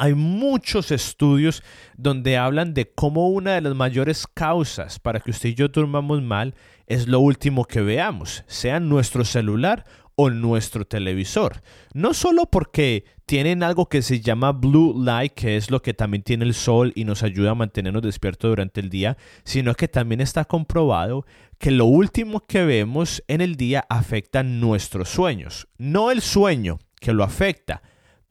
Hay 0.00 0.14
muchos 0.14 0.92
estudios 0.92 1.64
donde 1.96 2.36
hablan 2.36 2.72
de 2.72 2.88
cómo 2.92 3.30
una 3.30 3.54
de 3.54 3.62
las 3.62 3.74
mayores 3.74 4.28
causas 4.28 5.00
para 5.00 5.18
que 5.18 5.32
usted 5.32 5.48
y 5.48 5.54
yo 5.54 5.68
durmamos 5.68 6.22
mal 6.22 6.54
es 6.86 7.08
lo 7.08 7.18
último 7.18 7.64
que 7.64 7.80
veamos, 7.80 8.44
sea 8.46 8.78
nuestro 8.78 9.24
celular 9.24 9.84
o 10.20 10.30
nuestro 10.30 10.84
televisor. 10.84 11.62
No 11.94 12.12
solo 12.12 12.46
porque 12.46 13.04
tienen 13.24 13.62
algo 13.62 13.88
que 13.88 14.02
se 14.02 14.20
llama 14.20 14.50
blue 14.50 15.00
light, 15.00 15.32
que 15.32 15.56
es 15.56 15.70
lo 15.70 15.80
que 15.80 15.94
también 15.94 16.24
tiene 16.24 16.44
el 16.44 16.54
sol 16.54 16.92
y 16.96 17.04
nos 17.04 17.22
ayuda 17.22 17.52
a 17.52 17.54
mantenernos 17.54 18.02
despiertos 18.02 18.50
durante 18.50 18.80
el 18.80 18.90
día, 18.90 19.16
sino 19.44 19.74
que 19.74 19.86
también 19.86 20.20
está 20.20 20.44
comprobado 20.44 21.24
que 21.58 21.70
lo 21.70 21.84
último 21.84 22.40
que 22.40 22.64
vemos 22.64 23.22
en 23.28 23.40
el 23.40 23.54
día 23.54 23.86
afecta 23.88 24.42
nuestros 24.42 25.08
sueños. 25.08 25.68
No 25.78 26.10
el 26.10 26.20
sueño 26.20 26.80
que 27.00 27.12
lo 27.12 27.22
afecta, 27.22 27.80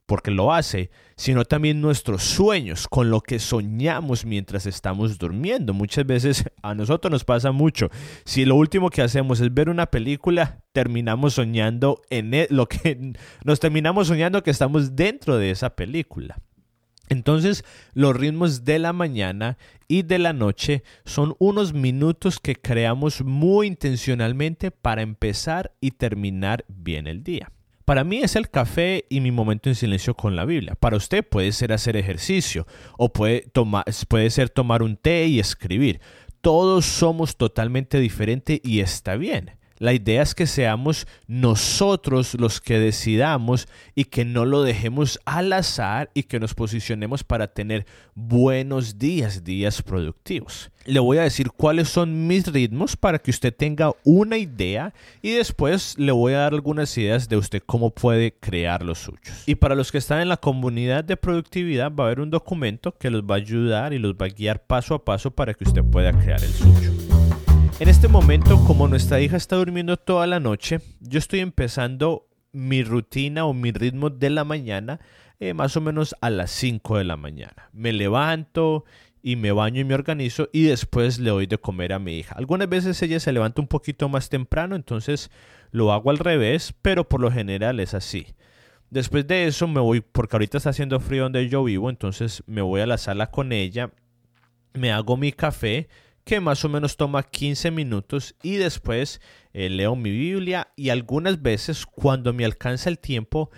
porque 0.07 0.31
lo 0.31 0.53
hace, 0.53 0.89
sino 1.17 1.43
también 1.45 1.81
nuestros 1.81 2.23
sueños, 2.23 2.87
con 2.87 3.11
lo 3.11 3.21
que 3.21 3.39
soñamos 3.39 4.25
mientras 4.25 4.65
estamos 4.65 5.19
durmiendo. 5.19 5.73
Muchas 5.73 6.07
veces 6.07 6.45
a 6.63 6.73
nosotros 6.73 7.11
nos 7.11 7.25
pasa 7.25 7.51
mucho. 7.51 7.89
Si 8.23 8.45
lo 8.45 8.55
último 8.55 8.89
que 8.89 9.01
hacemos 9.01 9.41
es 9.41 9.53
ver 9.53 9.69
una 9.69 9.87
película, 9.87 10.63
terminamos 10.71 11.33
soñando 11.33 12.01
en 12.09 12.33
e, 12.33 12.47
lo 12.49 12.67
que 12.67 13.13
nos 13.43 13.59
terminamos 13.59 14.07
soñando 14.07 14.41
que 14.41 14.51
estamos 14.51 14.95
dentro 14.95 15.37
de 15.37 15.51
esa 15.51 15.75
película. 15.75 16.39
Entonces, 17.09 17.65
los 17.93 18.15
ritmos 18.15 18.63
de 18.63 18.79
la 18.79 18.93
mañana 18.93 19.57
y 19.89 20.03
de 20.03 20.19
la 20.19 20.33
noche 20.33 20.83
son 21.05 21.35
unos 21.39 21.73
minutos 21.73 22.39
que 22.39 22.55
creamos 22.55 23.23
muy 23.23 23.67
intencionalmente 23.67 24.71
para 24.71 25.01
empezar 25.01 25.73
y 25.81 25.91
terminar 25.91 26.65
bien 26.67 27.07
el 27.07 27.23
día. 27.23 27.51
Para 27.87 28.03
mí 28.03 28.17
es 28.17 28.35
el 28.35 28.49
café 28.49 29.05
y 29.07 29.21
mi 29.21 29.31
momento 29.31 29.69
en 29.69 29.75
silencio 29.75 30.13
con 30.13 30.35
la 30.35 30.43
Biblia. 30.43 30.75
Para 30.75 30.97
usted 30.97 31.25
puede 31.25 31.53
ser 31.53 31.71
hacer 31.71 31.95
ejercicio 31.95 32.67
o 32.97 33.13
puede, 33.13 33.49
puede 34.09 34.29
ser 34.29 34.49
tomar 34.49 34.83
un 34.83 34.97
té 34.97 35.27
y 35.27 35.39
escribir. 35.39 36.01
Todos 36.41 36.85
somos 36.85 37.37
totalmente 37.37 38.01
diferentes 38.01 38.59
y 38.61 38.81
está 38.81 39.15
bien. 39.15 39.56
La 39.79 39.93
idea 39.93 40.23
es 40.23 40.33
que 40.33 40.47
seamos 40.47 41.07
nosotros 41.27 42.33
los 42.39 42.59
que 42.61 42.79
decidamos 42.79 43.67
y 43.93 44.05
que 44.05 44.25
no 44.25 44.45
lo 44.45 44.63
dejemos 44.63 45.19
al 45.25 45.53
azar 45.53 46.09
y 46.13 46.23
que 46.23 46.39
nos 46.39 46.55
posicionemos 46.55 47.23
para 47.23 47.47
tener 47.47 47.85
buenos 48.15 48.97
días, 48.97 49.43
días 49.43 49.83
productivos. 49.83 50.71
Le 50.85 50.99
voy 50.99 51.17
a 51.17 51.23
decir 51.23 51.51
cuáles 51.51 51.89
son 51.89 52.27
mis 52.27 52.47
ritmos 52.47 52.95
para 52.95 53.19
que 53.19 53.29
usted 53.29 53.53
tenga 53.53 53.91
una 54.03 54.37
idea 54.37 54.93
y 55.21 55.31
después 55.31 55.97
le 55.99 56.11
voy 56.11 56.33
a 56.33 56.39
dar 56.39 56.53
algunas 56.53 56.97
ideas 56.97 57.29
de 57.29 57.37
usted 57.37 57.61
cómo 57.63 57.91
puede 57.91 58.33
crear 58.33 58.83
los 58.83 58.99
suyos. 58.99 59.43
Y 59.45 59.55
para 59.55 59.75
los 59.75 59.91
que 59.91 59.99
están 59.99 60.21
en 60.21 60.29
la 60.29 60.37
comunidad 60.37 61.03
de 61.03 61.17
productividad 61.17 61.91
va 61.93 62.05
a 62.05 62.07
haber 62.07 62.21
un 62.21 62.31
documento 62.31 62.97
que 62.97 63.11
los 63.11 63.21
va 63.23 63.35
a 63.35 63.39
ayudar 63.39 63.93
y 63.93 63.99
los 63.99 64.13
va 64.13 64.25
a 64.25 64.29
guiar 64.29 64.65
paso 64.65 64.95
a 64.95 65.05
paso 65.05 65.29
para 65.29 65.53
que 65.53 65.65
usted 65.65 65.83
pueda 65.83 66.13
crear 66.13 66.41
el 66.43 66.51
suyo. 66.51 66.96
En 67.79 67.89
este 67.89 68.07
momento, 68.07 68.57
como 68.65 68.87
nuestra 68.87 69.21
hija 69.21 69.37
está 69.37 69.55
durmiendo 69.55 69.97
toda 69.97 70.25
la 70.25 70.39
noche, 70.39 70.79
yo 70.99 71.19
estoy 71.19 71.41
empezando 71.41 72.27
mi 72.51 72.83
rutina 72.83 73.45
o 73.45 73.53
mi 73.53 73.71
ritmo 73.71 74.09
de 74.09 74.31
la 74.31 74.43
mañana 74.43 74.99
eh, 75.39 75.53
más 75.53 75.77
o 75.77 75.81
menos 75.81 76.15
a 76.19 76.31
las 76.31 76.49
5 76.49 76.97
de 76.97 77.03
la 77.03 77.17
mañana. 77.17 77.69
Me 77.73 77.93
levanto 77.93 78.85
y 79.21 79.35
me 79.35 79.51
baño 79.51 79.81
y 79.81 79.83
me 79.83 79.93
organizo 79.93 80.49
y 80.51 80.63
después 80.63 81.19
le 81.19 81.29
doy 81.29 81.45
de 81.45 81.59
comer 81.59 81.93
a 81.93 81.99
mi 81.99 82.17
hija. 82.17 82.33
Algunas 82.35 82.67
veces 82.67 82.99
ella 83.03 83.19
se 83.19 83.31
levanta 83.31 83.61
un 83.61 83.67
poquito 83.67 84.09
más 84.09 84.29
temprano, 84.29 84.75
entonces 84.75 85.29
lo 85.69 85.93
hago 85.93 86.09
al 86.09 86.17
revés, 86.17 86.73
pero 86.81 87.07
por 87.07 87.21
lo 87.21 87.29
general 87.29 87.79
es 87.79 87.93
así. 87.93 88.25
Después 88.89 89.27
de 89.27 89.45
eso 89.45 89.67
me 89.67 89.81
voy, 89.81 90.01
porque 90.01 90.35
ahorita 90.35 90.57
está 90.57 90.71
haciendo 90.71 90.99
frío 90.99 91.23
donde 91.23 91.47
yo 91.47 91.63
vivo, 91.63 91.91
entonces 91.91 92.43
me 92.47 92.61
voy 92.61 92.81
a 92.81 92.87
la 92.87 92.97
sala 92.97 93.29
con 93.29 93.51
ella, 93.51 93.91
me 94.73 94.91
hago 94.91 95.15
mi 95.15 95.31
café, 95.31 95.89
que 96.27 96.41
más 96.41 96.65
o 96.65 96.69
menos 96.69 96.97
toma 96.97 97.23
15 97.23 97.71
minutos 97.71 98.35
y 98.43 98.57
después 98.57 99.21
eh, 99.53 99.69
leo 99.69 99.95
mi 99.95 100.11
Biblia 100.11 100.67
y 100.75 100.89
algunas 100.89 101.41
veces 101.41 101.85
cuando 101.85 102.33
me 102.33 102.43
alcanza 102.43 102.89
el 102.89 102.99
tiempo 102.99 103.49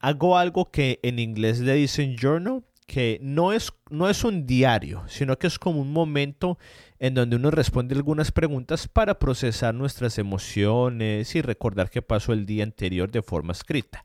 hago 0.00 0.36
algo 0.36 0.70
que 0.70 1.00
en 1.02 1.18
inglés 1.18 1.60
le 1.60 1.72
dicen 1.72 2.18
journal, 2.18 2.62
que 2.86 3.18
no 3.22 3.54
es, 3.54 3.72
no 3.88 4.10
es 4.10 4.22
un 4.22 4.46
diario, 4.46 5.02
sino 5.08 5.38
que 5.38 5.46
es 5.46 5.58
como 5.58 5.80
un 5.80 5.94
momento 5.94 6.58
en 6.98 7.14
donde 7.14 7.36
uno 7.36 7.50
responde 7.50 7.94
algunas 7.94 8.32
preguntas 8.32 8.86
para 8.86 9.18
procesar 9.18 9.74
nuestras 9.74 10.18
emociones 10.18 11.34
y 11.34 11.40
recordar 11.40 11.88
qué 11.88 12.02
pasó 12.02 12.34
el 12.34 12.44
día 12.44 12.64
anterior 12.64 13.10
de 13.10 13.22
forma 13.22 13.52
escrita. 13.52 14.04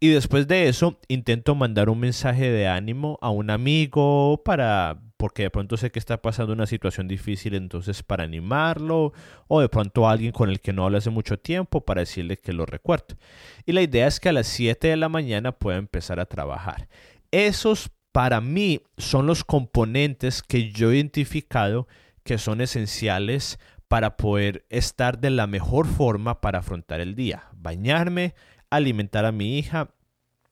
Y 0.00 0.08
después 0.08 0.48
de 0.48 0.68
eso, 0.68 0.98
intento 1.08 1.54
mandar 1.54 1.90
un 1.90 2.00
mensaje 2.00 2.50
de 2.50 2.68
ánimo 2.68 3.18
a 3.20 3.28
un 3.28 3.50
amigo 3.50 4.42
para 4.46 4.98
porque 5.20 5.42
de 5.42 5.50
pronto 5.50 5.76
sé 5.76 5.90
que 5.90 5.98
está 5.98 6.22
pasando 6.22 6.54
una 6.54 6.66
situación 6.66 7.06
difícil, 7.06 7.54
entonces 7.54 8.02
para 8.02 8.24
animarlo, 8.24 9.12
o 9.48 9.60
de 9.60 9.68
pronto 9.68 10.08
alguien 10.08 10.32
con 10.32 10.48
el 10.48 10.62
que 10.62 10.72
no 10.72 10.86
habla 10.86 10.96
hace 10.96 11.10
mucho 11.10 11.38
tiempo 11.38 11.82
para 11.82 12.00
decirle 12.00 12.38
que 12.38 12.54
lo 12.54 12.64
recuerdo. 12.64 13.18
Y 13.66 13.72
la 13.72 13.82
idea 13.82 14.06
es 14.06 14.18
que 14.18 14.30
a 14.30 14.32
las 14.32 14.46
7 14.46 14.88
de 14.88 14.96
la 14.96 15.10
mañana 15.10 15.52
pueda 15.52 15.76
empezar 15.76 16.20
a 16.20 16.24
trabajar. 16.24 16.88
Esos 17.32 17.90
para 18.12 18.40
mí 18.40 18.80
son 18.96 19.26
los 19.26 19.44
componentes 19.44 20.42
que 20.42 20.72
yo 20.72 20.90
he 20.90 20.96
identificado 20.96 21.86
que 22.24 22.38
son 22.38 22.62
esenciales 22.62 23.58
para 23.88 24.16
poder 24.16 24.64
estar 24.70 25.18
de 25.18 25.28
la 25.28 25.46
mejor 25.46 25.86
forma 25.86 26.40
para 26.40 26.60
afrontar 26.60 27.00
el 27.00 27.14
día. 27.14 27.44
Bañarme, 27.52 28.34
alimentar 28.70 29.26
a 29.26 29.32
mi 29.32 29.58
hija, 29.58 29.90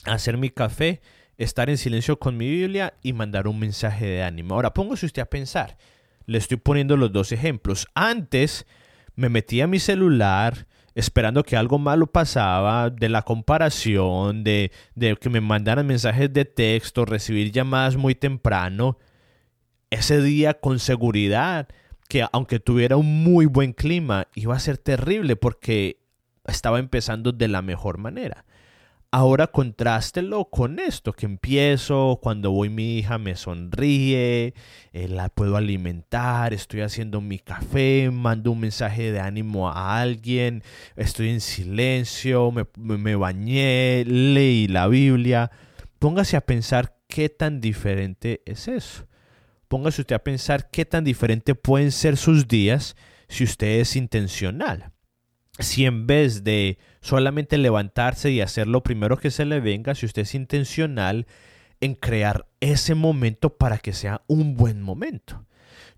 hacer 0.04 0.36
mi 0.36 0.50
café 0.50 1.00
estar 1.38 1.70
en 1.70 1.78
silencio 1.78 2.18
con 2.18 2.36
mi 2.36 2.50
Biblia 2.50 2.94
y 3.02 3.12
mandar 3.12 3.48
un 3.48 3.58
mensaje 3.58 4.04
de 4.06 4.22
ánimo. 4.22 4.54
Ahora, 4.54 4.74
póngase 4.74 5.06
usted 5.06 5.22
a 5.22 5.30
pensar. 5.30 5.78
Le 6.26 6.36
estoy 6.36 6.58
poniendo 6.58 6.96
los 6.96 7.12
dos 7.12 7.32
ejemplos. 7.32 7.86
Antes 7.94 8.66
me 9.14 9.28
metía 9.28 9.64
a 9.64 9.68
mi 9.68 9.78
celular 9.78 10.66
esperando 10.94 11.44
que 11.44 11.56
algo 11.56 11.78
malo 11.78 12.08
pasaba, 12.08 12.90
de 12.90 13.08
la 13.08 13.22
comparación, 13.22 14.42
de, 14.42 14.72
de 14.96 15.16
que 15.16 15.30
me 15.30 15.40
mandaran 15.40 15.86
mensajes 15.86 16.32
de 16.32 16.44
texto, 16.44 17.04
recibir 17.04 17.52
llamadas 17.52 17.96
muy 17.96 18.16
temprano. 18.16 18.98
Ese 19.90 20.20
día 20.20 20.54
con 20.54 20.80
seguridad 20.80 21.68
que 22.08 22.26
aunque 22.32 22.58
tuviera 22.58 22.96
un 22.96 23.22
muy 23.22 23.46
buen 23.46 23.74
clima, 23.74 24.26
iba 24.34 24.56
a 24.56 24.60
ser 24.60 24.76
terrible 24.78 25.36
porque 25.36 26.00
estaba 26.46 26.78
empezando 26.78 27.30
de 27.30 27.46
la 27.46 27.62
mejor 27.62 27.98
manera. 27.98 28.44
Ahora 29.10 29.46
contrástelo 29.46 30.50
con 30.50 30.78
esto, 30.78 31.14
que 31.14 31.24
empiezo, 31.24 32.18
cuando 32.22 32.50
voy 32.50 32.68
mi 32.68 32.98
hija 32.98 33.16
me 33.16 33.36
sonríe, 33.36 34.52
eh, 34.92 35.08
la 35.08 35.30
puedo 35.30 35.56
alimentar, 35.56 36.52
estoy 36.52 36.82
haciendo 36.82 37.22
mi 37.22 37.38
café, 37.38 38.10
mando 38.12 38.50
un 38.50 38.60
mensaje 38.60 39.10
de 39.10 39.20
ánimo 39.20 39.70
a 39.70 39.98
alguien, 39.98 40.62
estoy 40.94 41.30
en 41.30 41.40
silencio, 41.40 42.52
me, 42.52 42.66
me 42.76 43.16
bañé, 43.16 44.04
leí 44.04 44.68
la 44.68 44.88
Biblia. 44.88 45.50
Póngase 45.98 46.36
a 46.36 46.42
pensar 46.42 46.98
qué 47.08 47.30
tan 47.30 47.62
diferente 47.62 48.42
es 48.44 48.68
eso. 48.68 49.06
Póngase 49.68 50.02
usted 50.02 50.16
a 50.16 50.22
pensar 50.22 50.68
qué 50.70 50.84
tan 50.84 51.04
diferente 51.04 51.54
pueden 51.54 51.92
ser 51.92 52.18
sus 52.18 52.46
días 52.46 52.94
si 53.26 53.44
usted 53.44 53.80
es 53.80 53.96
intencional 53.96 54.92
si 55.58 55.84
en 55.84 56.06
vez 56.06 56.44
de 56.44 56.78
solamente 57.00 57.58
levantarse 57.58 58.30
y 58.30 58.40
hacer 58.40 58.66
lo 58.66 58.82
primero 58.82 59.18
que 59.18 59.30
se 59.30 59.44
le 59.44 59.60
venga, 59.60 59.94
si 59.94 60.06
usted 60.06 60.22
es 60.22 60.34
intencional 60.34 61.26
en 61.80 61.94
crear 61.94 62.46
ese 62.60 62.94
momento 62.94 63.56
para 63.56 63.78
que 63.78 63.92
sea 63.92 64.22
un 64.26 64.56
buen 64.56 64.82
momento. 64.82 65.44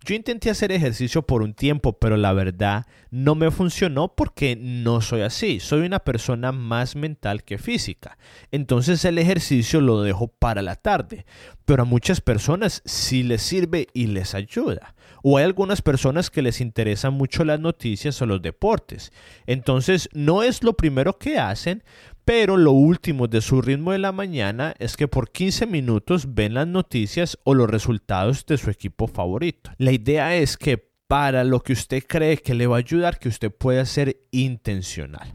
Yo 0.03 0.15
intenté 0.15 0.49
hacer 0.49 0.73
ejercicio 0.73 1.27
por 1.27 1.43
un 1.43 1.53
tiempo, 1.53 1.99
pero 1.99 2.17
la 2.17 2.33
verdad 2.33 2.87
no 3.11 3.35
me 3.35 3.51
funcionó 3.51 4.15
porque 4.15 4.57
no 4.57 5.03
soy 5.03 5.21
así. 5.21 5.61
Soy 5.61 5.81
una 5.81 5.99
persona 5.99 6.53
más 6.53 6.97
mental 6.97 7.45
que 7.45 7.59
física. 7.59 8.17
Entonces 8.51 9.05
el 9.05 9.19
ejercicio 9.19 9.83
lo 9.83 10.01
dejo 10.01 10.29
para 10.29 10.63
la 10.63 10.77
tarde. 10.77 11.27
Pero 11.67 11.83
a 11.83 11.87
muchas 11.87 12.23
personas 12.23 12.81
sí 12.87 13.23
les 13.23 13.43
sirve 13.43 13.89
y 13.93 14.07
les 14.07 14.35
ayuda. 14.35 14.95
O 15.23 15.39
hay 15.39 15.45
algunas 15.45 15.83
personas 15.83 16.31
que 16.31 16.43
les 16.43 16.61
interesan 16.61 17.15
mucho 17.15 17.45
las 17.45 17.61
noticias 17.61 18.21
o 18.23 18.27
los 18.27 18.43
deportes. 18.43 19.13
Entonces 19.47 20.09
no 20.13 20.43
es 20.43 20.63
lo 20.63 20.75
primero 20.75 21.19
que 21.19 21.39
hacen, 21.39 21.83
pero 22.25 22.57
lo 22.57 22.73
último 22.73 23.27
de 23.27 23.41
su 23.41 23.61
ritmo 23.61 23.93
de 23.93 23.99
la 23.99 24.13
mañana 24.13 24.75
es 24.79 24.97
que 24.97 25.09
por 25.09 25.31
15 25.31 25.67
minutos 25.67 26.35
ven 26.35 26.55
las 26.55 26.67
noticias 26.67 27.39
o 27.45 27.55
los 27.55 27.69
resultados 27.69 28.47
de 28.47 28.57
su 28.57 28.71
equipo 28.71 29.07
favorito. 29.07 29.71
La 29.79 29.93
idea 29.93 30.37
es 30.37 30.57
que 30.57 30.91
para 31.09 31.43
lo 31.43 31.61
que 31.61 31.73
usted 31.73 32.05
cree 32.07 32.37
que 32.37 32.55
le 32.55 32.69
va 32.69 32.77
a 32.77 32.79
ayudar, 32.79 33.19
que 33.19 33.29
usted 33.29 33.51
pueda 33.51 33.85
ser 33.85 34.21
intencional. 34.31 35.35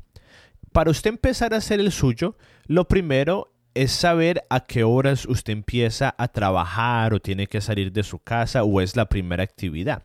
Para 0.72 0.92
usted 0.92 1.10
empezar 1.10 1.54
a 1.54 1.58
hacer 1.58 1.80
el 1.80 1.92
suyo, 1.92 2.38
lo 2.66 2.88
primero 2.88 3.55
es 3.76 3.92
saber 3.92 4.46
a 4.50 4.66
qué 4.66 4.84
horas 4.84 5.26
usted 5.26 5.54
empieza 5.54 6.16
a 6.18 6.30
trabajar 6.30 7.14
o 7.14 7.20
tiene 7.20 7.48
que 7.48 7.62
salir 7.62 7.92
de 7.92 8.04
su 8.04 8.20
casa 8.20 8.64
o 8.64 8.82
es 8.82 8.96
la 8.96 9.08
primera 9.08 9.44
actividad. 9.44 10.04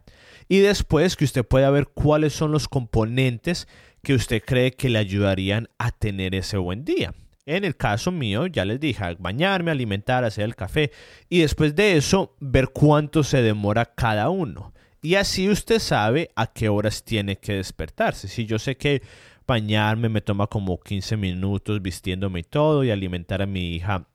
Y 0.49 0.59
después 0.59 1.17
que 1.17 1.25
usted 1.25 1.45
pueda 1.47 1.71
ver 1.71 1.87
cuáles 1.87 2.33
son 2.33 2.53
los 2.53 2.69
componentes 2.69 3.69
que 4.03 4.15
usted 4.15 4.43
cree 4.45 4.73
que 4.73 4.89
le 4.89 4.99
ayudarían 4.99 5.69
a 5.79 5.93
tener 5.93 6.35
ese 6.35 6.57
buen 6.57 6.85
día. 6.85 7.15
En 7.47 7.65
el 7.65 7.77
caso 7.77 8.11
mío, 8.11 8.47
ya 8.47 8.65
les 8.65 8.81
dije, 8.81 9.17
bañarme, 9.19 9.71
alimentar, 9.71 10.25
hacer 10.25 10.45
el 10.45 10.57
café 10.57 10.91
y 11.29 11.41
después 11.41 11.75
de 11.75 11.97
eso 11.97 12.37
ver 12.41 12.69
cuánto 12.69 13.23
se 13.23 13.41
demora 13.43 13.87
cada 13.87 14.29
uno. 14.31 14.73
Y 15.03 15.15
así 15.15 15.49
usted 15.49 15.79
sabe 15.79 16.31
a 16.37 16.49
qué 16.49 16.69
horas 16.69 17.05
tiene 17.05 17.37
que 17.37 17.55
despertarse. 17.55 18.29
Si 18.29 18.45
yo 18.45 18.59
sé 18.59 18.77
que 18.77 19.03
bañarme 19.47 20.09
me 20.09 20.21
toma 20.21 20.47
como 20.47 20.79
15 20.81 21.17
minutos 21.17 21.83
vistiéndome 21.83 22.41
y 22.41 22.45
todo 22.45 22.85
y 22.85 22.91
alimentar 22.91 23.43
a 23.43 23.47
mi 23.47 23.75
hija 23.75 24.07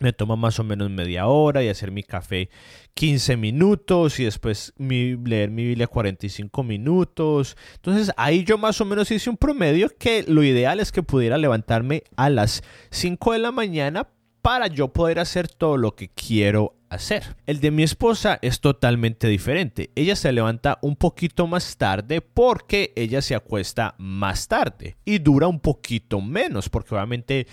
me 0.00 0.14
toma 0.14 0.34
más 0.34 0.58
o 0.58 0.64
menos 0.64 0.90
media 0.90 1.26
hora 1.26 1.62
y 1.62 1.68
hacer 1.68 1.90
mi 1.90 2.02
café 2.02 2.48
15 2.94 3.36
minutos 3.36 4.18
y 4.18 4.24
después 4.24 4.72
leer 4.78 5.50
mi 5.50 5.64
Biblia 5.64 5.86
45 5.86 6.62
minutos. 6.64 7.56
Entonces 7.74 8.10
ahí 8.16 8.42
yo 8.44 8.56
más 8.56 8.80
o 8.80 8.86
menos 8.86 9.10
hice 9.10 9.28
un 9.28 9.36
promedio 9.36 9.90
que 9.98 10.24
lo 10.26 10.42
ideal 10.42 10.80
es 10.80 10.90
que 10.90 11.02
pudiera 11.02 11.36
levantarme 11.36 12.02
a 12.16 12.30
las 12.30 12.62
5 12.90 13.32
de 13.34 13.38
la 13.40 13.52
mañana 13.52 14.08
para 14.42 14.66
yo 14.66 14.88
poder 14.88 15.18
hacer 15.18 15.48
todo 15.48 15.76
lo 15.76 15.94
que 15.94 16.08
quiero 16.08 16.74
hacer. 16.88 17.36
El 17.46 17.60
de 17.60 17.70
mi 17.70 17.82
esposa 17.82 18.38
es 18.42 18.60
totalmente 18.60 19.28
diferente. 19.28 19.90
Ella 19.94 20.16
se 20.16 20.32
levanta 20.32 20.78
un 20.82 20.96
poquito 20.96 21.46
más 21.46 21.76
tarde 21.76 22.20
porque 22.20 22.92
ella 22.96 23.22
se 23.22 23.34
acuesta 23.34 23.94
más 23.98 24.48
tarde 24.48 24.96
y 25.04 25.18
dura 25.18 25.46
un 25.46 25.60
poquito 25.60 26.20
menos 26.20 26.68
porque 26.68 26.94
obviamente 26.94 27.46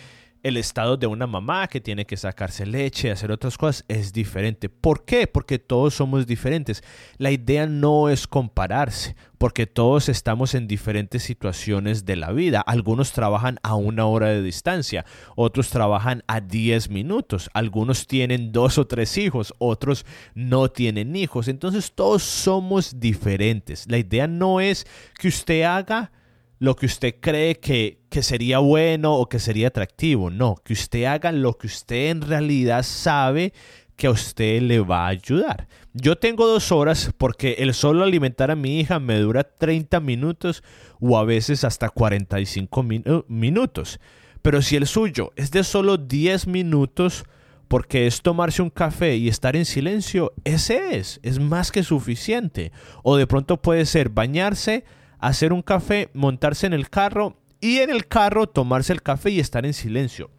el 0.48 0.58
estado 0.58 0.98
de 0.98 1.08
una 1.08 1.28
mamá 1.28 1.68
que 1.68 1.82
tiene 1.82 2.06
que 2.06 2.18
sacarse 2.18 2.66
leche, 2.66 3.12
hacer 3.12 3.32
otras 3.32 3.58
cosas, 3.58 3.84
es 3.88 4.14
diferente. 4.14 4.70
¿Por 4.70 5.06
qué? 5.06 5.28
Porque 5.28 5.60
todos 5.60 5.96
somos 5.96 6.26
diferentes. 6.26 6.84
La 7.18 7.32
idea 7.32 7.68
no 7.68 8.10
es 8.10 8.28
compararse, 8.28 9.16
porque 9.38 9.68
todos 9.68 10.10
estamos 10.10 10.56
en 10.56 10.68
diferentes 10.68 11.24
situaciones 11.24 12.06
de 12.06 12.16
la 12.16 12.32
vida. 12.32 12.62
Algunos 12.62 13.12
trabajan 13.12 13.60
a 13.64 13.76
una 13.76 14.06
hora 14.06 14.30
de 14.30 14.42
distancia, 14.42 15.06
otros 15.36 15.70
trabajan 15.70 16.24
a 16.28 16.40
10 16.40 16.90
minutos, 16.90 17.50
algunos 17.54 18.08
tienen 18.08 18.52
dos 18.52 18.78
o 18.78 18.88
tres 18.88 19.18
hijos, 19.18 19.54
otros 19.58 20.06
no 20.34 20.70
tienen 20.70 21.16
hijos. 21.16 21.48
Entonces 21.48 21.92
todos 21.94 22.24
somos 22.24 23.00
diferentes. 23.00 23.86
La 23.90 23.98
idea 23.98 24.28
no 24.28 24.62
es 24.62 24.88
que 25.20 25.28
usted 25.28 25.64
haga 25.64 26.12
lo 26.60 26.76
que 26.76 26.86
usted 26.88 27.16
cree 27.20 27.60
que, 27.60 28.00
que, 28.10 28.24
sería 28.24 28.60
bueno 28.60 29.16
o 29.16 29.30
que 29.30 29.40
sería 29.40 29.68
atractivo. 29.68 30.30
No, 30.30 30.56
que 30.64 30.74
usted 30.74 31.06
haga 31.06 31.32
lo 31.32 31.58
que 31.58 31.68
usted 31.68 32.10
en 32.10 32.22
realidad 32.22 32.84
sabe 32.84 33.54
que 33.96 34.08
a 34.08 34.12
usted 34.12 34.62
le 34.62 34.80
va 34.80 35.06
a 35.06 35.10
ayudar. 35.10 35.68
Yo 35.94 36.16
tengo 36.18 36.48
dos 36.48 36.72
horas 36.72 37.12
porque 37.18 37.56
el 37.60 37.74
solo 37.74 38.04
alimentar 38.04 38.52
a 38.52 38.56
mi 38.56 38.80
hija 38.80 39.00
me 39.00 39.18
dura 39.18 39.44
30 39.44 40.00
minutos 40.00 40.64
o 41.00 41.18
a 41.18 41.26
veces 41.26 41.64
hasta 41.64 41.90
45 41.90 42.86
minutos. 43.28 44.00
Pero 44.42 44.62
si 44.62 44.76
el 44.76 44.88
suyo 44.88 45.34
es 45.36 45.52
de 45.52 45.64
solo 45.64 45.98
10 45.98 46.48
minutos, 46.48 47.26
porque 47.68 48.08
es 48.08 48.22
tomarse 48.22 48.62
un 48.62 48.70
café 48.70 49.18
y 49.18 49.28
estar 49.28 49.56
en 49.56 49.66
silencio, 49.66 50.34
ese 50.44 50.98
es, 50.98 51.20
es 51.24 51.40
más 51.40 51.72
que 51.72 51.84
suficiente. 51.84 52.72
O 53.04 53.18
de 53.18 53.28
pronto 53.28 53.62
puede 53.62 53.86
ser 53.86 54.10
bañarse, 54.10 54.86
hacer 55.20 55.54
un 55.54 55.62
café, 55.62 56.10
montarse 56.14 56.68
en 56.68 56.74
el 56.74 56.90
carro 56.90 57.38
y 57.60 57.78
en 57.78 57.90
el 57.90 58.08
carro 58.08 58.48
tomarse 58.48 58.94
el 58.94 59.02
café 59.02 59.32
y 59.32 59.40
estar 59.40 59.66
en 59.66 59.74
silencio. 59.74 60.30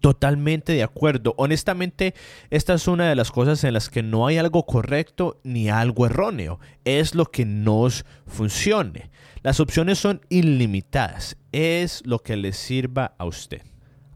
Totalmente 0.00 0.72
de 0.72 0.82
acuerdo. 0.82 1.34
Honestamente, 1.38 2.14
esta 2.50 2.74
es 2.74 2.88
una 2.88 3.08
de 3.08 3.14
las 3.14 3.30
cosas 3.30 3.62
en 3.62 3.72
las 3.72 3.88
que 3.88 4.02
no 4.02 4.26
hay 4.26 4.36
algo 4.36 4.66
correcto 4.66 5.40
ni 5.44 5.70
algo 5.70 6.06
erróneo. 6.06 6.58
Es 6.84 7.14
lo 7.14 7.26
que 7.26 7.44
nos 7.44 8.04
funcione. 8.26 9.10
Las 9.42 9.60
opciones 9.60 10.00
son 10.00 10.20
ilimitadas. 10.28 11.36
Es 11.52 12.02
lo 12.04 12.18
que 12.18 12.36
le 12.36 12.52
sirva 12.52 13.14
a 13.16 13.26
usted. 13.26 13.62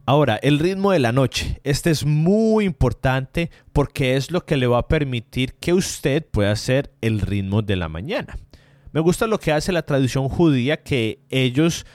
Ahora, 0.07 0.41
el 0.43 0.59
ritmo 0.59 0.91
de 0.91 0.99
la 0.99 1.13
noche. 1.13 1.61
Este 1.63 1.91
es 1.91 2.05
muy 2.05 2.65
importante 2.65 3.51
porque 3.73 4.17
es 4.17 4.33
lo 4.33 4.45
que 4.45 4.57
le 4.57 4.67
va 4.67 4.79
a 4.79 4.89
permitir 4.89 5.55
que 5.55 5.73
usted 5.73 6.25
pueda 6.25 6.51
hacer 6.51 6.93
el 7.01 7.21
ritmo 7.21 7.63
de 7.63 7.77
la 7.77 7.89
mañana. 7.89 8.37
Me 8.93 9.01
gusta 9.01 9.27
lo 9.27 9.39
que 9.39 9.53
hace 9.53 9.73
la 9.73 9.83
tradición 9.83 10.29
judía, 10.29 10.83
que 10.83 11.21
ellos 11.31 11.87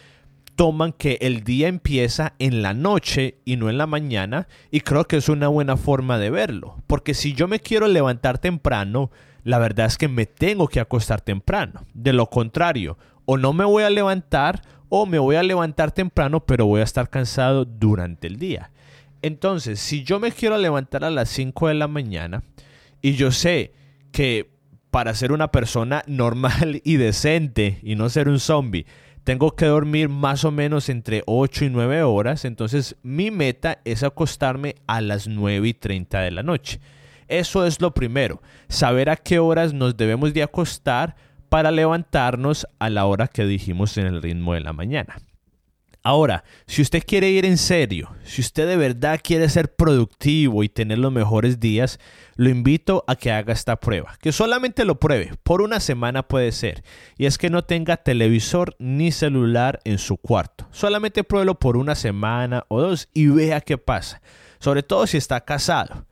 toman 0.56 0.92
que 0.92 1.18
el 1.22 1.44
día 1.44 1.68
empieza 1.68 2.34
en 2.38 2.62
la 2.62 2.74
noche 2.74 3.40
y 3.46 3.56
no 3.56 3.70
en 3.70 3.78
la 3.78 3.88
mañana, 3.88 4.48
y 4.70 4.82
creo 4.82 5.06
que 5.06 5.18
es 5.18 5.30
una 5.30 5.48
buena 5.48 5.78
forma 5.78 6.20
de 6.20 6.30
verlo, 6.30 6.78
porque 6.88 7.14
si 7.14 7.34
yo 7.34 7.48
me 7.48 7.60
quiero 7.60 7.88
levantar 7.88 8.38
temprano, 8.38 9.10
la 9.44 9.58
verdad 9.58 9.88
es 9.88 9.98
que 9.98 10.08
me 10.08 10.26
tengo 10.26 10.68
que 10.68 10.80
acostar 10.80 11.22
temprano. 11.22 11.86
De 11.94 12.14
lo 12.14 12.30
contrario, 12.30 12.98
o 13.26 13.38
no 13.38 13.54
me 13.54 13.66
voy 13.66 13.84
a 13.84 13.90
levantar, 13.90 14.62
o 14.90 15.06
me 15.06 15.20
voy 15.20 15.36
a 15.36 15.44
levantar 15.44 15.92
temprano, 15.92 16.46
pero 16.46 16.66
voy 16.66 16.82
a 16.82 16.84
estar 16.84 17.10
cansado 17.10 17.66
durante 17.66 18.28
el 18.28 18.38
día. 18.38 18.72
Entonces, 19.22 19.80
si 19.80 20.04
yo 20.04 20.20
me 20.20 20.32
quiero 20.32 20.58
levantar 20.58 21.04
a 21.04 21.10
las 21.10 21.30
5 21.30 21.70
de 21.70 21.74
la 21.74 21.88
mañana, 21.88 22.44
y 23.02 23.14
yo 23.14 23.32
sé 23.32 23.74
que 24.12 24.52
para 24.92 25.16
ser 25.16 25.32
una 25.32 25.52
persona 25.52 26.04
normal 26.06 26.82
y 26.84 26.98
decente 26.98 27.80
y 27.82 27.96
no 27.96 28.10
ser 28.10 28.30
un 28.30 28.40
zombie, 28.40 28.86
tengo 29.24 29.56
que 29.56 29.66
dormir 29.66 30.10
más 30.10 30.46
o 30.46 30.52
menos 30.52 30.90
entre 30.90 31.24
8 31.26 31.66
y 31.66 31.70
9 31.70 32.04
horas, 32.04 32.44
entonces 32.44 32.96
mi 33.04 33.32
meta 33.32 33.80
es 33.86 34.04
acostarme 34.04 34.76
a 34.88 35.00
las 35.02 35.28
9 35.28 35.68
y 35.68 35.74
30 35.74 36.22
de 36.22 36.32
la 36.32 36.44
noche. 36.44 36.80
Eso 37.28 37.66
es 37.66 37.80
lo 37.80 37.94
primero, 37.94 38.42
saber 38.68 39.10
a 39.10 39.16
qué 39.16 39.40
horas 39.40 39.74
nos 39.74 39.96
debemos 39.96 40.34
de 40.34 40.44
acostar 40.44 41.16
para 41.50 41.72
levantarnos 41.72 42.68
a 42.80 42.90
la 42.90 43.06
hora 43.06 43.28
que 43.28 43.46
dijimos 43.46 43.98
en 43.98 44.08
el 44.08 44.22
ritmo 44.22 44.54
de 44.54 44.62
la 44.62 44.74
mañana. 44.74 45.18
Ahora, 46.04 46.44
si 46.66 46.82
usted 46.82 47.04
quiere 47.06 47.30
ir 47.30 47.46
en 47.46 47.60
serio, 47.60 48.10
si 48.24 48.42
usted 48.42 48.68
de 48.68 48.76
verdad 48.76 49.20
quiere 49.24 49.48
ser 49.50 49.76
productivo 49.76 50.64
y 50.64 50.70
tener 50.70 50.98
los 50.98 51.12
mejores 51.12 51.60
días, 51.60 52.00
lo 52.36 52.50
invito 52.50 53.04
a 53.06 53.16
que 53.16 53.32
haga 53.32 53.54
esta 53.54 53.80
prueba, 53.80 54.18
que 54.20 54.32
solamente 54.32 54.84
lo 54.84 55.00
pruebe, 55.00 55.34
por 55.44 55.62
una 55.62 55.80
semana 55.80 56.28
puede 56.28 56.54
ser, 56.54 56.84
y 57.20 57.28
es 57.28 57.38
que 57.38 57.52
no 57.52 57.66
tenga 57.66 57.98
televisor 57.98 58.76
ni 58.80 59.12
celular 59.12 59.80
en 59.84 60.00
su 60.00 60.18
cuarto. 60.18 60.68
Solamente 60.72 61.24
pruébelo 61.24 61.60
por 61.60 61.78
una 61.78 61.94
semana 61.94 62.66
o 62.68 62.82
dos 62.82 63.08
y 63.14 63.28
vea 63.28 63.62
qué 63.62 63.78
pasa, 63.78 64.24
sobre 64.60 64.82
todo 64.82 65.06
si 65.06 65.18
está 65.18 65.42
casado. 65.42 66.08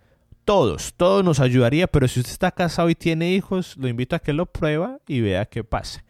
Todos, 0.45 0.93
todos 0.97 1.23
nos 1.23 1.39
ayudaría, 1.39 1.87
pero 1.87 2.07
si 2.07 2.19
usted 2.19 2.31
está 2.31 2.51
casado 2.51 2.91
y 2.91 2.95
tiene 2.95 3.31
hijos, 3.33 3.75
lo 3.77 3.87
invito 3.87 4.15
a 4.15 4.19
que 4.19 4.33
lo 4.33 4.45
prueba 4.45 4.99
y 5.07 5.21
vea 5.21 5.45
qué 5.45 5.63
pasa. 5.63 6.03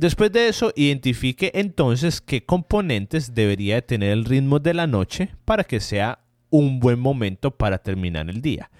Después 0.00 0.32
de 0.32 0.48
eso, 0.48 0.72
identifique 0.76 1.50
entonces 1.52 2.22
qué 2.22 2.46
componentes 2.46 3.34
debería 3.34 3.84
tener 3.84 4.12
el 4.12 4.24
ritmo 4.24 4.58
de 4.58 4.72
la 4.72 4.86
noche 4.86 5.34
para 5.44 5.62
que 5.62 5.78
sea 5.78 6.20
un 6.48 6.80
buen 6.80 6.98
momento 6.98 7.50
para 7.50 7.76
terminar 7.76 8.30
el 8.30 8.40
día. 8.40 8.70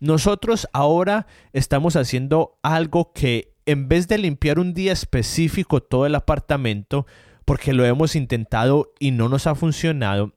Nosotros 0.00 0.66
ahora 0.72 1.28
estamos 1.52 1.94
haciendo 1.94 2.58
algo 2.64 3.12
que 3.12 3.54
en 3.66 3.86
vez 3.86 4.08
de 4.08 4.18
limpiar 4.18 4.58
un 4.58 4.74
día 4.74 4.92
específico 4.92 5.80
todo 5.80 6.06
el 6.06 6.16
apartamento, 6.16 7.06
porque 7.44 7.72
lo 7.72 7.84
hemos 7.84 8.16
intentado 8.16 8.92
y 8.98 9.12
no 9.12 9.28
nos 9.28 9.46
ha 9.46 9.54
funcionado, 9.54 10.32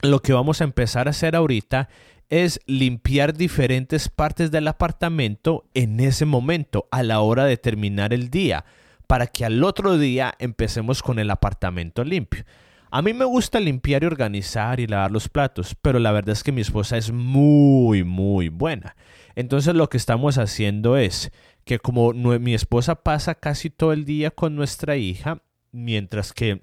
lo 0.00 0.22
que 0.22 0.32
vamos 0.32 0.62
a 0.62 0.64
empezar 0.64 1.08
a 1.08 1.10
hacer 1.10 1.36
ahorita 1.36 1.90
es 2.30 2.58
limpiar 2.64 3.34
diferentes 3.34 4.08
partes 4.08 4.50
del 4.50 4.66
apartamento 4.66 5.66
en 5.74 6.00
ese 6.00 6.24
momento, 6.24 6.88
a 6.90 7.02
la 7.02 7.20
hora 7.20 7.44
de 7.44 7.58
terminar 7.58 8.14
el 8.14 8.30
día 8.30 8.64
para 9.08 9.26
que 9.26 9.44
al 9.44 9.64
otro 9.64 9.98
día 9.98 10.34
empecemos 10.38 11.02
con 11.02 11.18
el 11.18 11.30
apartamento 11.30 12.04
limpio. 12.04 12.44
A 12.90 13.02
mí 13.02 13.14
me 13.14 13.24
gusta 13.24 13.58
limpiar 13.58 14.02
y 14.02 14.06
organizar 14.06 14.80
y 14.80 14.86
lavar 14.86 15.10
los 15.10 15.28
platos, 15.28 15.74
pero 15.80 15.98
la 15.98 16.12
verdad 16.12 16.34
es 16.34 16.44
que 16.44 16.52
mi 16.52 16.60
esposa 16.60 16.96
es 16.96 17.10
muy, 17.10 18.04
muy 18.04 18.50
buena. 18.50 18.96
Entonces 19.34 19.74
lo 19.74 19.88
que 19.88 19.96
estamos 19.96 20.38
haciendo 20.38 20.96
es 20.96 21.32
que 21.64 21.78
como 21.78 22.12
mi 22.12 22.54
esposa 22.54 23.02
pasa 23.02 23.34
casi 23.34 23.70
todo 23.70 23.92
el 23.92 24.04
día 24.04 24.30
con 24.30 24.54
nuestra 24.54 24.96
hija, 24.96 25.42
mientras 25.72 26.32
que 26.32 26.62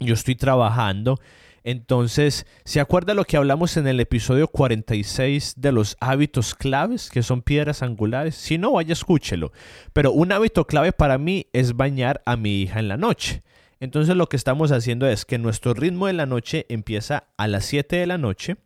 yo 0.00 0.14
estoy 0.14 0.36
trabajando, 0.36 1.20
entonces, 1.64 2.46
¿se 2.66 2.78
acuerda 2.78 3.14
lo 3.14 3.24
que 3.24 3.38
hablamos 3.38 3.78
en 3.78 3.86
el 3.86 3.98
episodio 3.98 4.48
46 4.48 5.54
de 5.56 5.72
los 5.72 5.96
hábitos 5.98 6.54
claves, 6.54 7.08
que 7.08 7.22
son 7.22 7.40
piedras 7.40 7.82
angulares? 7.82 8.34
Si 8.34 8.58
no, 8.58 8.72
vaya, 8.72 8.92
escúchelo. 8.92 9.50
Pero 9.94 10.12
un 10.12 10.30
hábito 10.30 10.66
clave 10.66 10.92
para 10.92 11.16
mí 11.16 11.46
es 11.54 11.74
bañar 11.74 12.20
a 12.26 12.36
mi 12.36 12.60
hija 12.60 12.80
en 12.80 12.88
la 12.88 12.98
noche. 12.98 13.42
Entonces 13.80 14.14
lo 14.14 14.28
que 14.28 14.36
estamos 14.36 14.72
haciendo 14.72 15.06
es 15.06 15.24
que 15.24 15.38
nuestro 15.38 15.72
ritmo 15.72 16.06
de 16.06 16.12
la 16.12 16.26
noche 16.26 16.66
empieza 16.68 17.28
a 17.38 17.48
las 17.48 17.64
7 17.64 17.96
de 17.96 18.06
la 18.06 18.18
noche 18.18 18.56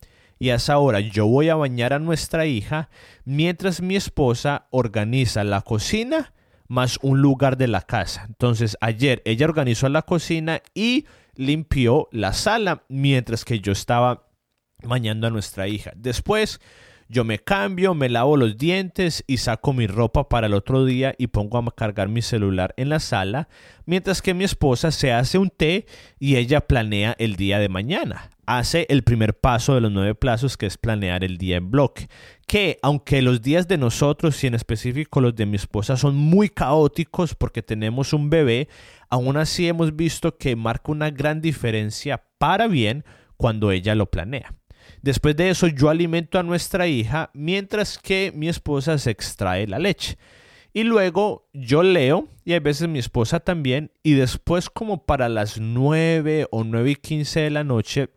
y 0.40 0.50
a 0.50 0.56
esa 0.56 0.78
hora 0.78 0.98
yo 0.98 1.26
voy 1.26 1.50
a 1.50 1.54
bañar 1.54 1.92
a 1.92 1.98
nuestra 2.00 2.46
hija 2.46 2.90
mientras 3.24 3.80
mi 3.80 3.94
esposa 3.94 4.66
organiza 4.70 5.44
la 5.44 5.62
cocina 5.62 6.32
más 6.66 6.98
un 7.02 7.22
lugar 7.22 7.56
de 7.56 7.68
la 7.68 7.82
casa. 7.82 8.24
Entonces 8.28 8.76
ayer 8.80 9.22
ella 9.24 9.46
organizó 9.46 9.88
la 9.88 10.02
cocina 10.02 10.62
y 10.74 11.06
limpió 11.38 12.08
la 12.12 12.34
sala 12.34 12.84
mientras 12.88 13.46
que 13.46 13.60
yo 13.60 13.72
estaba 13.72 14.28
bañando 14.82 15.26
a 15.26 15.30
nuestra 15.30 15.68
hija. 15.68 15.92
Después 15.96 16.60
yo 17.08 17.24
me 17.24 17.38
cambio, 17.38 17.94
me 17.94 18.10
lavo 18.10 18.36
los 18.36 18.58
dientes 18.58 19.24
y 19.26 19.38
saco 19.38 19.72
mi 19.72 19.86
ropa 19.86 20.28
para 20.28 20.48
el 20.48 20.52
otro 20.52 20.84
día 20.84 21.14
y 21.16 21.28
pongo 21.28 21.56
a 21.56 21.74
cargar 21.74 22.08
mi 22.08 22.20
celular 22.20 22.74
en 22.76 22.90
la 22.90 23.00
sala, 23.00 23.48
mientras 23.86 24.20
que 24.20 24.34
mi 24.34 24.44
esposa 24.44 24.90
se 24.90 25.12
hace 25.12 25.38
un 25.38 25.48
té 25.48 25.86
y 26.18 26.36
ella 26.36 26.60
planea 26.60 27.16
el 27.18 27.36
día 27.36 27.58
de 27.60 27.70
mañana. 27.70 28.30
Hace 28.50 28.86
el 28.88 29.02
primer 29.02 29.38
paso 29.38 29.74
de 29.74 29.82
los 29.82 29.92
nueve 29.92 30.14
plazos 30.14 30.56
que 30.56 30.64
es 30.64 30.78
planear 30.78 31.22
el 31.22 31.36
día 31.36 31.58
en 31.58 31.70
bloque. 31.70 32.08
Que 32.46 32.78
aunque 32.80 33.20
los 33.20 33.42
días 33.42 33.68
de 33.68 33.76
nosotros 33.76 34.42
y 34.42 34.46
en 34.46 34.54
específico 34.54 35.20
los 35.20 35.36
de 35.36 35.44
mi 35.44 35.56
esposa 35.56 35.98
son 35.98 36.16
muy 36.16 36.48
caóticos 36.48 37.34
porque 37.34 37.62
tenemos 37.62 38.14
un 38.14 38.30
bebé, 38.30 38.68
aún 39.10 39.36
así 39.36 39.68
hemos 39.68 39.94
visto 39.94 40.38
que 40.38 40.56
marca 40.56 40.92
una 40.92 41.10
gran 41.10 41.42
diferencia 41.42 42.24
para 42.38 42.68
bien 42.68 43.04
cuando 43.36 43.70
ella 43.70 43.94
lo 43.94 44.10
planea. 44.10 44.54
Después 45.02 45.36
de 45.36 45.50
eso 45.50 45.66
yo 45.66 45.90
alimento 45.90 46.38
a 46.38 46.42
nuestra 46.42 46.86
hija 46.86 47.28
mientras 47.34 47.98
que 47.98 48.32
mi 48.34 48.48
esposa 48.48 48.96
se 48.96 49.10
extrae 49.10 49.66
la 49.66 49.78
leche. 49.78 50.16
Y 50.72 50.84
luego 50.84 51.50
yo 51.52 51.82
leo 51.82 52.28
y 52.46 52.54
a 52.54 52.60
veces 52.60 52.88
mi 52.88 52.98
esposa 52.98 53.40
también 53.40 53.92
y 54.02 54.14
después 54.14 54.70
como 54.70 55.04
para 55.04 55.28
las 55.28 55.60
9 55.60 56.48
o 56.50 56.64
9 56.64 56.92
y 56.92 56.96
15 56.96 57.40
de 57.40 57.50
la 57.50 57.62
noche 57.62 58.08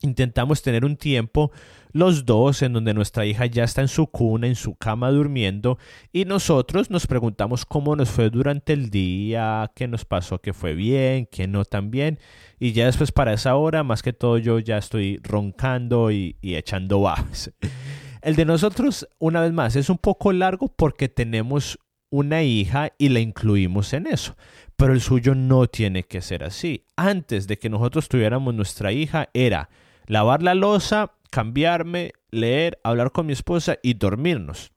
intentamos 0.00 0.62
tener 0.62 0.84
un 0.84 0.96
tiempo 0.96 1.50
los 1.92 2.26
dos 2.26 2.62
en 2.62 2.72
donde 2.72 2.92
nuestra 2.92 3.24
hija 3.24 3.46
ya 3.46 3.64
está 3.64 3.80
en 3.80 3.88
su 3.88 4.08
cuna, 4.08 4.48
en 4.48 4.56
su 4.56 4.74
cama 4.74 5.10
durmiendo 5.10 5.78
y 6.12 6.24
nosotros 6.24 6.90
nos 6.90 7.06
preguntamos 7.06 7.64
cómo 7.64 7.94
nos 7.94 8.10
fue 8.10 8.30
durante 8.30 8.72
el 8.72 8.90
día, 8.90 9.70
qué 9.76 9.86
nos 9.86 10.04
pasó, 10.04 10.40
qué 10.40 10.52
fue 10.52 10.74
bien, 10.74 11.28
qué 11.30 11.46
no 11.46 11.64
tan 11.64 11.90
bien 11.90 12.18
y 12.58 12.72
ya 12.72 12.86
después 12.86 13.12
para 13.12 13.32
esa 13.32 13.54
hora 13.56 13.84
más 13.84 14.02
que 14.02 14.12
todo 14.12 14.38
yo 14.38 14.58
ya 14.58 14.78
estoy 14.78 15.20
roncando 15.22 16.10
y, 16.10 16.36
echando 16.42 17.00
babas. 17.00 17.52
El 18.22 18.36
de 18.36 18.46
nosotros, 18.46 19.06
una 19.18 19.42
vez 19.42 19.52
más, 19.52 19.76
es 19.76 19.90
un 19.90 19.98
poco 19.98 20.32
largo 20.32 20.68
porque 20.68 21.10
tenemos 21.10 21.78
una 22.08 22.42
hija 22.42 22.90
y 22.96 23.10
la 23.10 23.20
incluimos 23.20 23.92
en 23.92 24.06
eso. 24.06 24.34
Pero 24.76 24.94
el 24.94 25.02
suyo 25.02 25.34
no 25.34 25.66
tiene 25.66 26.04
que 26.04 26.22
ser 26.22 26.42
así. 26.42 26.86
Antes 26.96 27.46
de 27.46 27.58
que 27.58 27.68
nosotros 27.68 28.08
tuviéramos 28.08 28.54
nuestra 28.54 28.92
hija 28.92 29.28
era 29.34 29.68
lavar 30.06 30.42
la 30.42 30.54
losa, 30.54 31.12
cambiarme, 31.30 32.12
leer, 32.30 32.78
hablar 32.84 33.12
con 33.12 33.26
mi 33.26 33.32
esposa 33.32 33.78
y 33.82 33.94
dormirnos. 33.94 34.72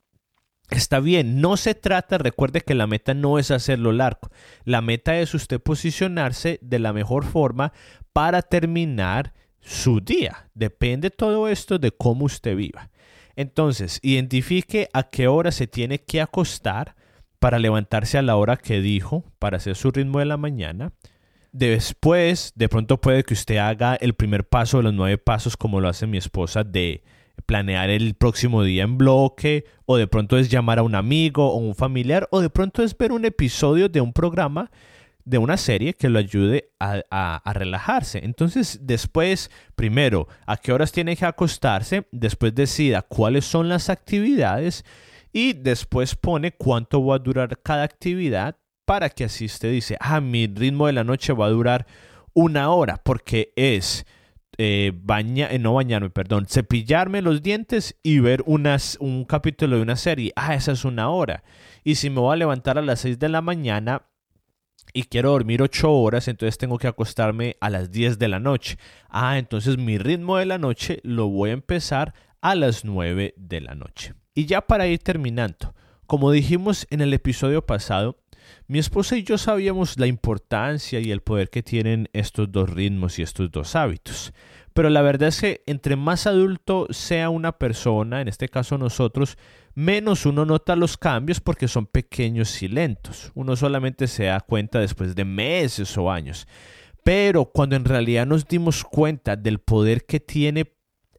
Está 0.69 0.99
bien, 0.99 1.39
no 1.39 1.55
se 1.55 1.75
trata, 1.75 2.17
recuerde 2.17 2.61
que 2.61 2.75
la 2.75 2.87
meta 2.87 3.13
no 3.13 3.39
es 3.39 3.51
hacerlo 3.51 3.93
largo, 3.93 4.29
la 4.65 4.81
meta 4.81 5.17
es 5.17 5.33
usted 5.33 5.61
posicionarse 5.61 6.59
de 6.61 6.79
la 6.79 6.91
mejor 6.91 7.23
forma 7.23 7.71
para 8.11 8.41
terminar 8.41 9.33
su 9.61 10.01
día. 10.01 10.49
Depende 10.55 11.09
todo 11.09 11.47
esto 11.47 11.79
de 11.79 11.91
cómo 11.91 12.25
usted 12.25 12.55
viva. 12.57 12.89
Entonces, 13.37 13.99
identifique 14.01 14.89
a 14.93 15.03
qué 15.03 15.27
hora 15.27 15.51
se 15.51 15.67
tiene 15.67 15.99
que 15.99 16.21
acostar 16.21 16.95
para 17.39 17.59
levantarse 17.59 18.17
a 18.17 18.23
la 18.23 18.35
hora 18.35 18.57
que 18.57 18.81
dijo, 18.81 19.23
para 19.39 19.57
hacer 19.57 19.75
su 19.75 19.91
ritmo 19.91 20.19
de 20.19 20.25
la 20.25 20.37
mañana. 20.37 20.91
Después, 21.57 22.53
de 22.55 22.69
pronto 22.69 23.01
puede 23.01 23.23
que 23.23 23.33
usted 23.33 23.57
haga 23.57 23.95
el 23.95 24.13
primer 24.13 24.47
paso 24.47 24.77
de 24.77 24.83
los 24.83 24.93
nueve 24.93 25.17
pasos 25.17 25.57
como 25.57 25.81
lo 25.81 25.89
hace 25.89 26.05
mi 26.05 26.19
esposa 26.19 26.63
de 26.63 27.01
planear 27.47 27.89
el 27.89 28.13
próximo 28.13 28.61
día 28.61 28.83
en 28.83 28.99
bloque, 28.99 29.65
o 29.87 29.97
de 29.97 30.05
pronto 30.05 30.37
es 30.37 30.49
llamar 30.49 30.77
a 30.77 30.83
un 30.83 30.93
amigo 30.93 31.51
o 31.51 31.57
un 31.57 31.73
familiar, 31.73 32.27
o 32.29 32.41
de 32.41 32.51
pronto 32.51 32.83
es 32.83 32.95
ver 32.95 33.11
un 33.11 33.25
episodio 33.25 33.89
de 33.89 34.01
un 34.01 34.13
programa, 34.13 34.69
de 35.25 35.39
una 35.39 35.57
serie 35.57 35.95
que 35.95 36.09
lo 36.09 36.19
ayude 36.19 36.69
a, 36.79 37.01
a, 37.09 37.53
relajarse. 37.53 38.23
Entonces, 38.23 38.81
después, 38.83 39.49
primero, 39.75 40.27
a 40.45 40.57
qué 40.57 40.71
horas 40.71 40.91
tiene 40.91 41.15
que 41.15 41.25
acostarse, 41.25 42.05
después 42.11 42.53
decida 42.53 43.01
cuáles 43.01 43.45
son 43.45 43.67
las 43.67 43.89
actividades 43.89 44.85
y 45.33 45.53
después 45.53 46.15
pone 46.15 46.51
cuánto 46.51 47.03
va 47.03 47.15
a 47.15 47.19
durar 47.19 47.57
cada 47.63 47.81
actividad 47.81 48.57
para 48.87 49.09
que 49.09 49.25
así 49.25 49.43
usted 49.43 49.69
dice, 49.69 49.97
ah, 49.99 50.21
mi 50.21 50.47
ritmo 50.47 50.87
de 50.87 50.93
la 50.93 51.03
noche 51.03 51.33
va 51.33 51.47
a 51.47 51.49
durar 51.49 51.85
una 52.33 52.71
hora, 52.71 52.95
porque 53.03 53.51
es 53.57 54.05
eh, 54.57 54.93
eh, 54.95 55.59
no 55.59 55.73
bañarme, 55.73 56.09
perdón, 56.09 56.45
cepillarme 56.47 57.21
los 57.21 57.43
dientes 57.43 57.97
y 58.01 58.19
ver 58.19 58.43
unas, 58.45 58.97
un 59.01 59.25
capítulo 59.25 59.75
de 59.75 59.81
una 59.81 59.97
serie. 59.97 60.31
Ah, 60.37 60.55
esa 60.55 60.71
es 60.71 60.85
una 60.85 61.09
hora. 61.09 61.43
Y 61.83 61.95
si 61.95 62.09
me 62.09 62.21
voy 62.21 62.33
a 62.33 62.37
levantar 62.37 62.77
a 62.77 62.81
las 62.81 63.01
6 63.01 63.19
de 63.19 63.27
la 63.27 63.41
mañana 63.41 64.03
y 64.93 65.03
quiero 65.03 65.31
dormir 65.31 65.61
8 65.61 65.91
horas, 65.91 66.29
entonces 66.29 66.57
tengo 66.57 66.77
que 66.77 66.87
acostarme 66.87 67.57
a 67.59 67.69
las 67.69 67.91
10 67.91 68.17
de 68.17 68.29
la 68.29 68.39
noche. 68.39 68.77
Ah, 69.09 69.37
entonces 69.37 69.77
mi 69.77 69.97
ritmo 69.97 70.37
de 70.37 70.45
la 70.45 70.59
noche 70.59 71.01
lo 71.03 71.27
voy 71.27 71.49
a 71.49 71.53
empezar 71.53 72.13
a 72.39 72.55
las 72.55 72.85
9 72.85 73.33
de 73.35 73.59
la 73.59 73.75
noche. 73.75 74.13
Y 74.33 74.45
ya 74.45 74.61
para 74.61 74.87
ir 74.87 74.99
terminando, 74.99 75.75
como 76.05 76.31
dijimos 76.31 76.87
en 76.89 77.01
el 77.01 77.13
episodio 77.13 77.65
pasado, 77.65 78.17
mi 78.67 78.79
esposa 78.79 79.17
y 79.17 79.23
yo 79.23 79.37
sabíamos 79.37 79.97
la 79.97 80.07
importancia 80.07 80.99
y 80.99 81.11
el 81.11 81.21
poder 81.21 81.49
que 81.49 81.63
tienen 81.63 82.09
estos 82.13 82.51
dos 82.51 82.69
ritmos 82.69 83.19
y 83.19 83.21
estos 83.21 83.51
dos 83.51 83.75
hábitos. 83.75 84.33
Pero 84.73 84.89
la 84.89 85.01
verdad 85.01 85.29
es 85.29 85.41
que 85.41 85.63
entre 85.65 85.95
más 85.95 86.27
adulto 86.27 86.85
sea 86.91 87.29
una 87.29 87.57
persona, 87.57 88.21
en 88.21 88.27
este 88.27 88.47
caso 88.47 88.77
nosotros, 88.77 89.37
menos 89.73 90.25
uno 90.25 90.45
nota 90.45 90.75
los 90.75 90.97
cambios 90.97 91.39
porque 91.39 91.67
son 91.67 91.87
pequeños 91.87 92.61
y 92.61 92.67
lentos. 92.67 93.31
Uno 93.33 93.55
solamente 93.55 94.07
se 94.07 94.25
da 94.25 94.39
cuenta 94.39 94.79
después 94.79 95.15
de 95.15 95.25
meses 95.25 95.97
o 95.97 96.11
años. 96.11 96.47
Pero 97.03 97.45
cuando 97.45 97.75
en 97.75 97.85
realidad 97.85 98.27
nos 98.27 98.47
dimos 98.47 98.83
cuenta 98.83 99.35
del 99.35 99.59
poder 99.59 100.05
que 100.05 100.19
tiene 100.19 100.73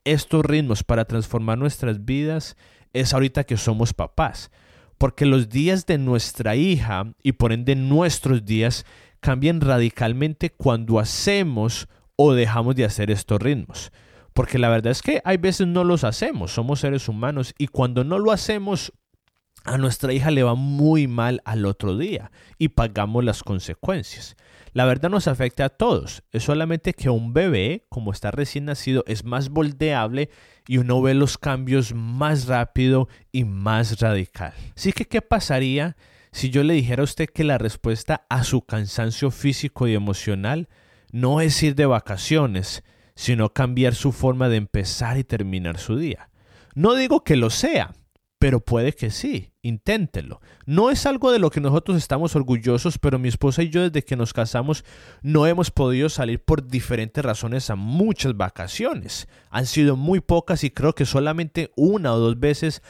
estos 0.04 0.44
ritmos 0.44 0.84
para 0.84 1.04
transformar 1.04 1.58
nuestras 1.58 2.04
vidas, 2.04 2.56
es 2.92 3.12
ahorita 3.12 3.44
que 3.44 3.56
somos 3.56 3.92
papás 3.92 4.50
porque 4.98 5.26
los 5.26 5.48
días 5.48 5.86
de 5.86 5.96
nuestra 5.96 6.56
hija 6.56 7.12
y 7.22 7.32
por 7.32 7.52
ende 7.52 7.76
nuestros 7.76 8.44
días 8.44 8.84
cambian 9.20 9.60
radicalmente 9.60 10.50
cuando 10.50 10.98
hacemos 10.98 11.88
o 12.16 12.34
dejamos 12.34 12.74
de 12.74 12.84
hacer 12.84 13.10
estos 13.10 13.40
ritmos. 13.40 13.92
Porque 14.34 14.58
la 14.58 14.68
verdad 14.68 14.92
es 14.92 15.02
que 15.02 15.20
hay 15.24 15.36
veces 15.36 15.66
no 15.66 15.84
los 15.84 16.04
hacemos, 16.04 16.52
somos 16.52 16.80
seres 16.80 17.08
humanos 17.08 17.54
y 17.58 17.68
cuando 17.68 18.04
no 18.04 18.18
lo 18.18 18.30
hacemos 18.30 18.92
a 19.68 19.78
nuestra 19.78 20.12
hija 20.12 20.30
le 20.30 20.42
va 20.42 20.54
muy 20.54 21.06
mal 21.06 21.42
al 21.44 21.66
otro 21.66 21.96
día 21.96 22.30
y 22.58 22.68
pagamos 22.68 23.24
las 23.24 23.42
consecuencias. 23.42 24.36
La 24.72 24.84
verdad 24.84 25.10
nos 25.10 25.28
afecta 25.28 25.64
a 25.64 25.68
todos, 25.68 26.22
es 26.32 26.44
solamente 26.44 26.92
que 26.92 27.10
un 27.10 27.32
bebé, 27.32 27.86
como 27.88 28.12
está 28.12 28.30
recién 28.30 28.66
nacido, 28.66 29.04
es 29.06 29.24
más 29.24 29.50
moldeable 29.50 30.30
y 30.66 30.78
uno 30.78 31.00
ve 31.00 31.14
los 31.14 31.38
cambios 31.38 31.94
más 31.94 32.46
rápido 32.46 33.08
y 33.32 33.44
más 33.44 34.00
radical. 34.00 34.52
Así 34.76 34.92
que, 34.92 35.06
¿qué 35.06 35.22
pasaría 35.22 35.96
si 36.32 36.50
yo 36.50 36.62
le 36.62 36.74
dijera 36.74 37.02
a 37.02 37.04
usted 37.04 37.28
que 37.28 37.44
la 37.44 37.58
respuesta 37.58 38.26
a 38.28 38.44
su 38.44 38.62
cansancio 38.62 39.30
físico 39.30 39.88
y 39.88 39.94
emocional 39.94 40.68
no 41.10 41.40
es 41.40 41.62
ir 41.62 41.74
de 41.74 41.86
vacaciones, 41.86 42.84
sino 43.14 43.52
cambiar 43.52 43.94
su 43.94 44.12
forma 44.12 44.48
de 44.48 44.56
empezar 44.56 45.18
y 45.18 45.24
terminar 45.24 45.78
su 45.78 45.96
día? 45.96 46.28
No 46.74 46.94
digo 46.94 47.24
que 47.24 47.36
lo 47.36 47.50
sea, 47.50 47.92
pero 48.38 48.60
puede 48.60 48.92
que 48.92 49.10
sí, 49.10 49.52
inténtenlo. 49.62 50.40
No 50.64 50.90
es 50.90 51.06
algo 51.06 51.32
de 51.32 51.40
lo 51.40 51.50
que 51.50 51.60
nosotros 51.60 51.96
estamos 51.98 52.36
orgullosos, 52.36 52.98
pero 52.98 53.18
mi 53.18 53.28
esposa 53.28 53.62
y 53.62 53.70
yo 53.70 53.82
desde 53.82 54.04
que 54.04 54.16
nos 54.16 54.32
casamos 54.32 54.84
no 55.22 55.46
hemos 55.46 55.70
podido 55.70 56.08
salir 56.08 56.44
por 56.44 56.66
diferentes 56.66 57.24
razones 57.24 57.68
a 57.70 57.74
muchas 57.74 58.36
vacaciones. 58.36 59.28
Han 59.50 59.66
sido 59.66 59.96
muy 59.96 60.20
pocas 60.20 60.62
y 60.62 60.70
creo 60.70 60.94
que 60.94 61.04
solamente 61.04 61.72
una 61.76 62.14
o 62.14 62.18
dos 62.18 62.38
veces 62.38 62.82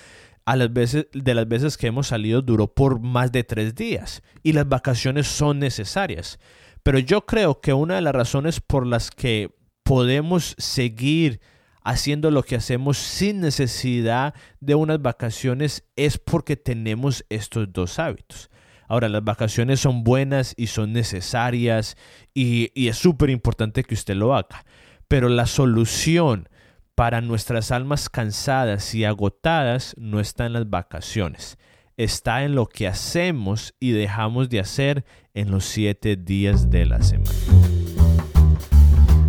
a 0.45 0.57
las 0.57 0.73
veces 0.73 1.09
de 1.13 1.35
las 1.35 1.47
veces 1.47 1.77
que 1.77 1.89
hemos 1.89 2.07
salido 2.09 2.41
duró 2.41 2.73
por 2.73 3.01
más 3.01 3.33
de 3.33 3.45
tres 3.45 3.75
días 3.75 4.23
y 4.43 4.53
las 4.53 4.69
vacaciones 4.69 5.27
son 5.27 5.59
necesarias. 5.59 6.39
Pero 6.83 6.99
yo 6.99 7.27
creo 7.27 7.61
que 7.61 7.73
una 7.73 7.97
de 7.97 8.01
las 8.03 8.15
razones 8.15 8.61
por 8.61 8.87
las 8.87 9.11
que 9.11 9.55
podemos 9.83 10.55
seguir 10.59 11.41
haciendo 11.89 12.31
lo 12.31 12.43
que 12.43 12.55
hacemos 12.55 12.99
sin 12.99 13.41
necesidad 13.41 14.35
de 14.61 14.75
unas 14.75 15.01
vacaciones 15.01 15.85
es 15.97 16.19
porque 16.19 16.55
tenemos 16.55 17.25
estos 17.31 17.73
dos 17.73 17.99
hábitos. 17.99 18.51
Ahora, 18.89 19.09
las 19.09 19.25
vacaciones 19.25 19.81
son 19.81 20.05
buenas 20.05 20.53
y 20.59 20.67
son 20.67 20.93
necesarias 20.93 21.97
y, 22.35 22.71
es 22.75 22.99
súper 22.99 23.31
importante 23.31 23.85
que 23.85 23.95
usted 23.95 24.17
lo 24.17 24.35
haga. 24.35 24.67
Pero 25.09 25.31
la 25.31 25.47
solución 25.47 26.51
para 26.95 27.23
nuestras 27.23 27.71
almas 27.71 28.11
cansadas 28.11 28.95
y 28.95 29.07
agotadas 29.07 29.95
no 29.97 30.21
está 30.21 30.45
en 30.45 30.53
las 30.53 30.69
vacaciones, 30.69 31.57
está 31.97 32.45
en 32.45 32.55
lo 32.55 32.67
que 32.67 32.87
hacemos 32.87 33.75
y 33.81 33.93
dejamos 33.93 34.51
de 34.51 34.61
hacer 34.61 35.07
en 35.33 35.51
los 35.51 35.65
siete 35.65 36.17
días 36.17 36.69
de 36.69 36.85
la 36.85 37.01
semana. 37.01 37.31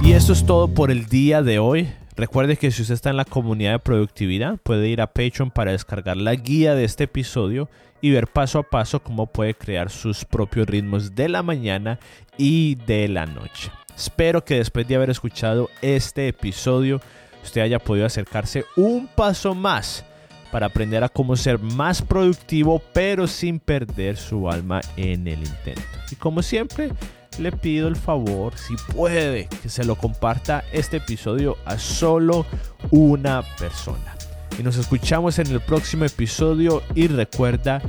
Y 0.03 0.11
eso 0.11 0.33
es 0.33 0.45
todo 0.45 0.73
por 0.73 0.91
el 0.91 1.05
día 1.05 1.41
de 1.41 1.59
hoy. 1.59 1.89
Recuerde 2.19 2.57
que 2.57 2.69
si 2.69 2.81
usted 2.81 2.95
está 2.95 3.11
en 3.11 3.15
la 3.15 3.23
comunidad 3.23 3.71
de 3.71 3.79
productividad, 3.79 4.57
puede 4.57 4.89
ir 4.89 4.99
a 4.99 5.07
Patreon 5.07 5.51
para 5.51 5.71
descargar 5.71 6.17
la 6.17 6.35
guía 6.35 6.75
de 6.75 6.83
este 6.83 7.05
episodio 7.05 7.69
y 8.01 8.11
ver 8.11 8.27
paso 8.27 8.59
a 8.59 8.63
paso 8.63 9.01
cómo 9.01 9.27
puede 9.27 9.53
crear 9.53 9.89
sus 9.89 10.25
propios 10.25 10.67
ritmos 10.67 11.15
de 11.15 11.29
la 11.29 11.43
mañana 11.43 11.97
y 12.37 12.75
de 12.75 13.07
la 13.07 13.25
noche. 13.25 13.71
Espero 13.95 14.43
que 14.43 14.55
después 14.55 14.85
de 14.85 14.95
haber 14.95 15.09
escuchado 15.09 15.69
este 15.81 16.27
episodio, 16.27 16.99
usted 17.41 17.61
haya 17.61 17.79
podido 17.79 18.05
acercarse 18.05 18.65
un 18.75 19.07
paso 19.07 19.55
más 19.55 20.03
para 20.51 20.65
aprender 20.65 21.05
a 21.05 21.09
cómo 21.09 21.37
ser 21.37 21.57
más 21.57 22.01
productivo, 22.01 22.81
pero 22.91 23.27
sin 23.27 23.61
perder 23.61 24.17
su 24.17 24.49
alma 24.49 24.81
en 24.97 25.25
el 25.25 25.39
intento. 25.39 25.81
Y 26.11 26.17
como 26.17 26.41
siempre, 26.41 26.89
le 27.37 27.51
pido 27.51 27.87
el 27.87 27.95
favor, 27.95 28.57
si 28.57 28.75
puede, 28.93 29.47
que 29.61 29.69
se 29.69 29.83
lo 29.83 29.95
comparta 29.95 30.63
este 30.71 30.97
episodio 30.97 31.57
a 31.65 31.77
solo 31.77 32.45
una 32.91 33.43
persona. 33.57 34.15
Y 34.57 34.63
nos 34.63 34.77
escuchamos 34.77 35.39
en 35.39 35.47
el 35.47 35.61
próximo 35.61 36.05
episodio 36.05 36.83
y 36.95 37.07
recuerda, 37.07 37.81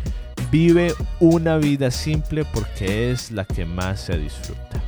vive 0.50 0.94
una 1.18 1.56
vida 1.56 1.90
simple 1.90 2.44
porque 2.44 3.10
es 3.10 3.30
la 3.30 3.44
que 3.44 3.64
más 3.64 4.00
se 4.00 4.18
disfruta. 4.18 4.82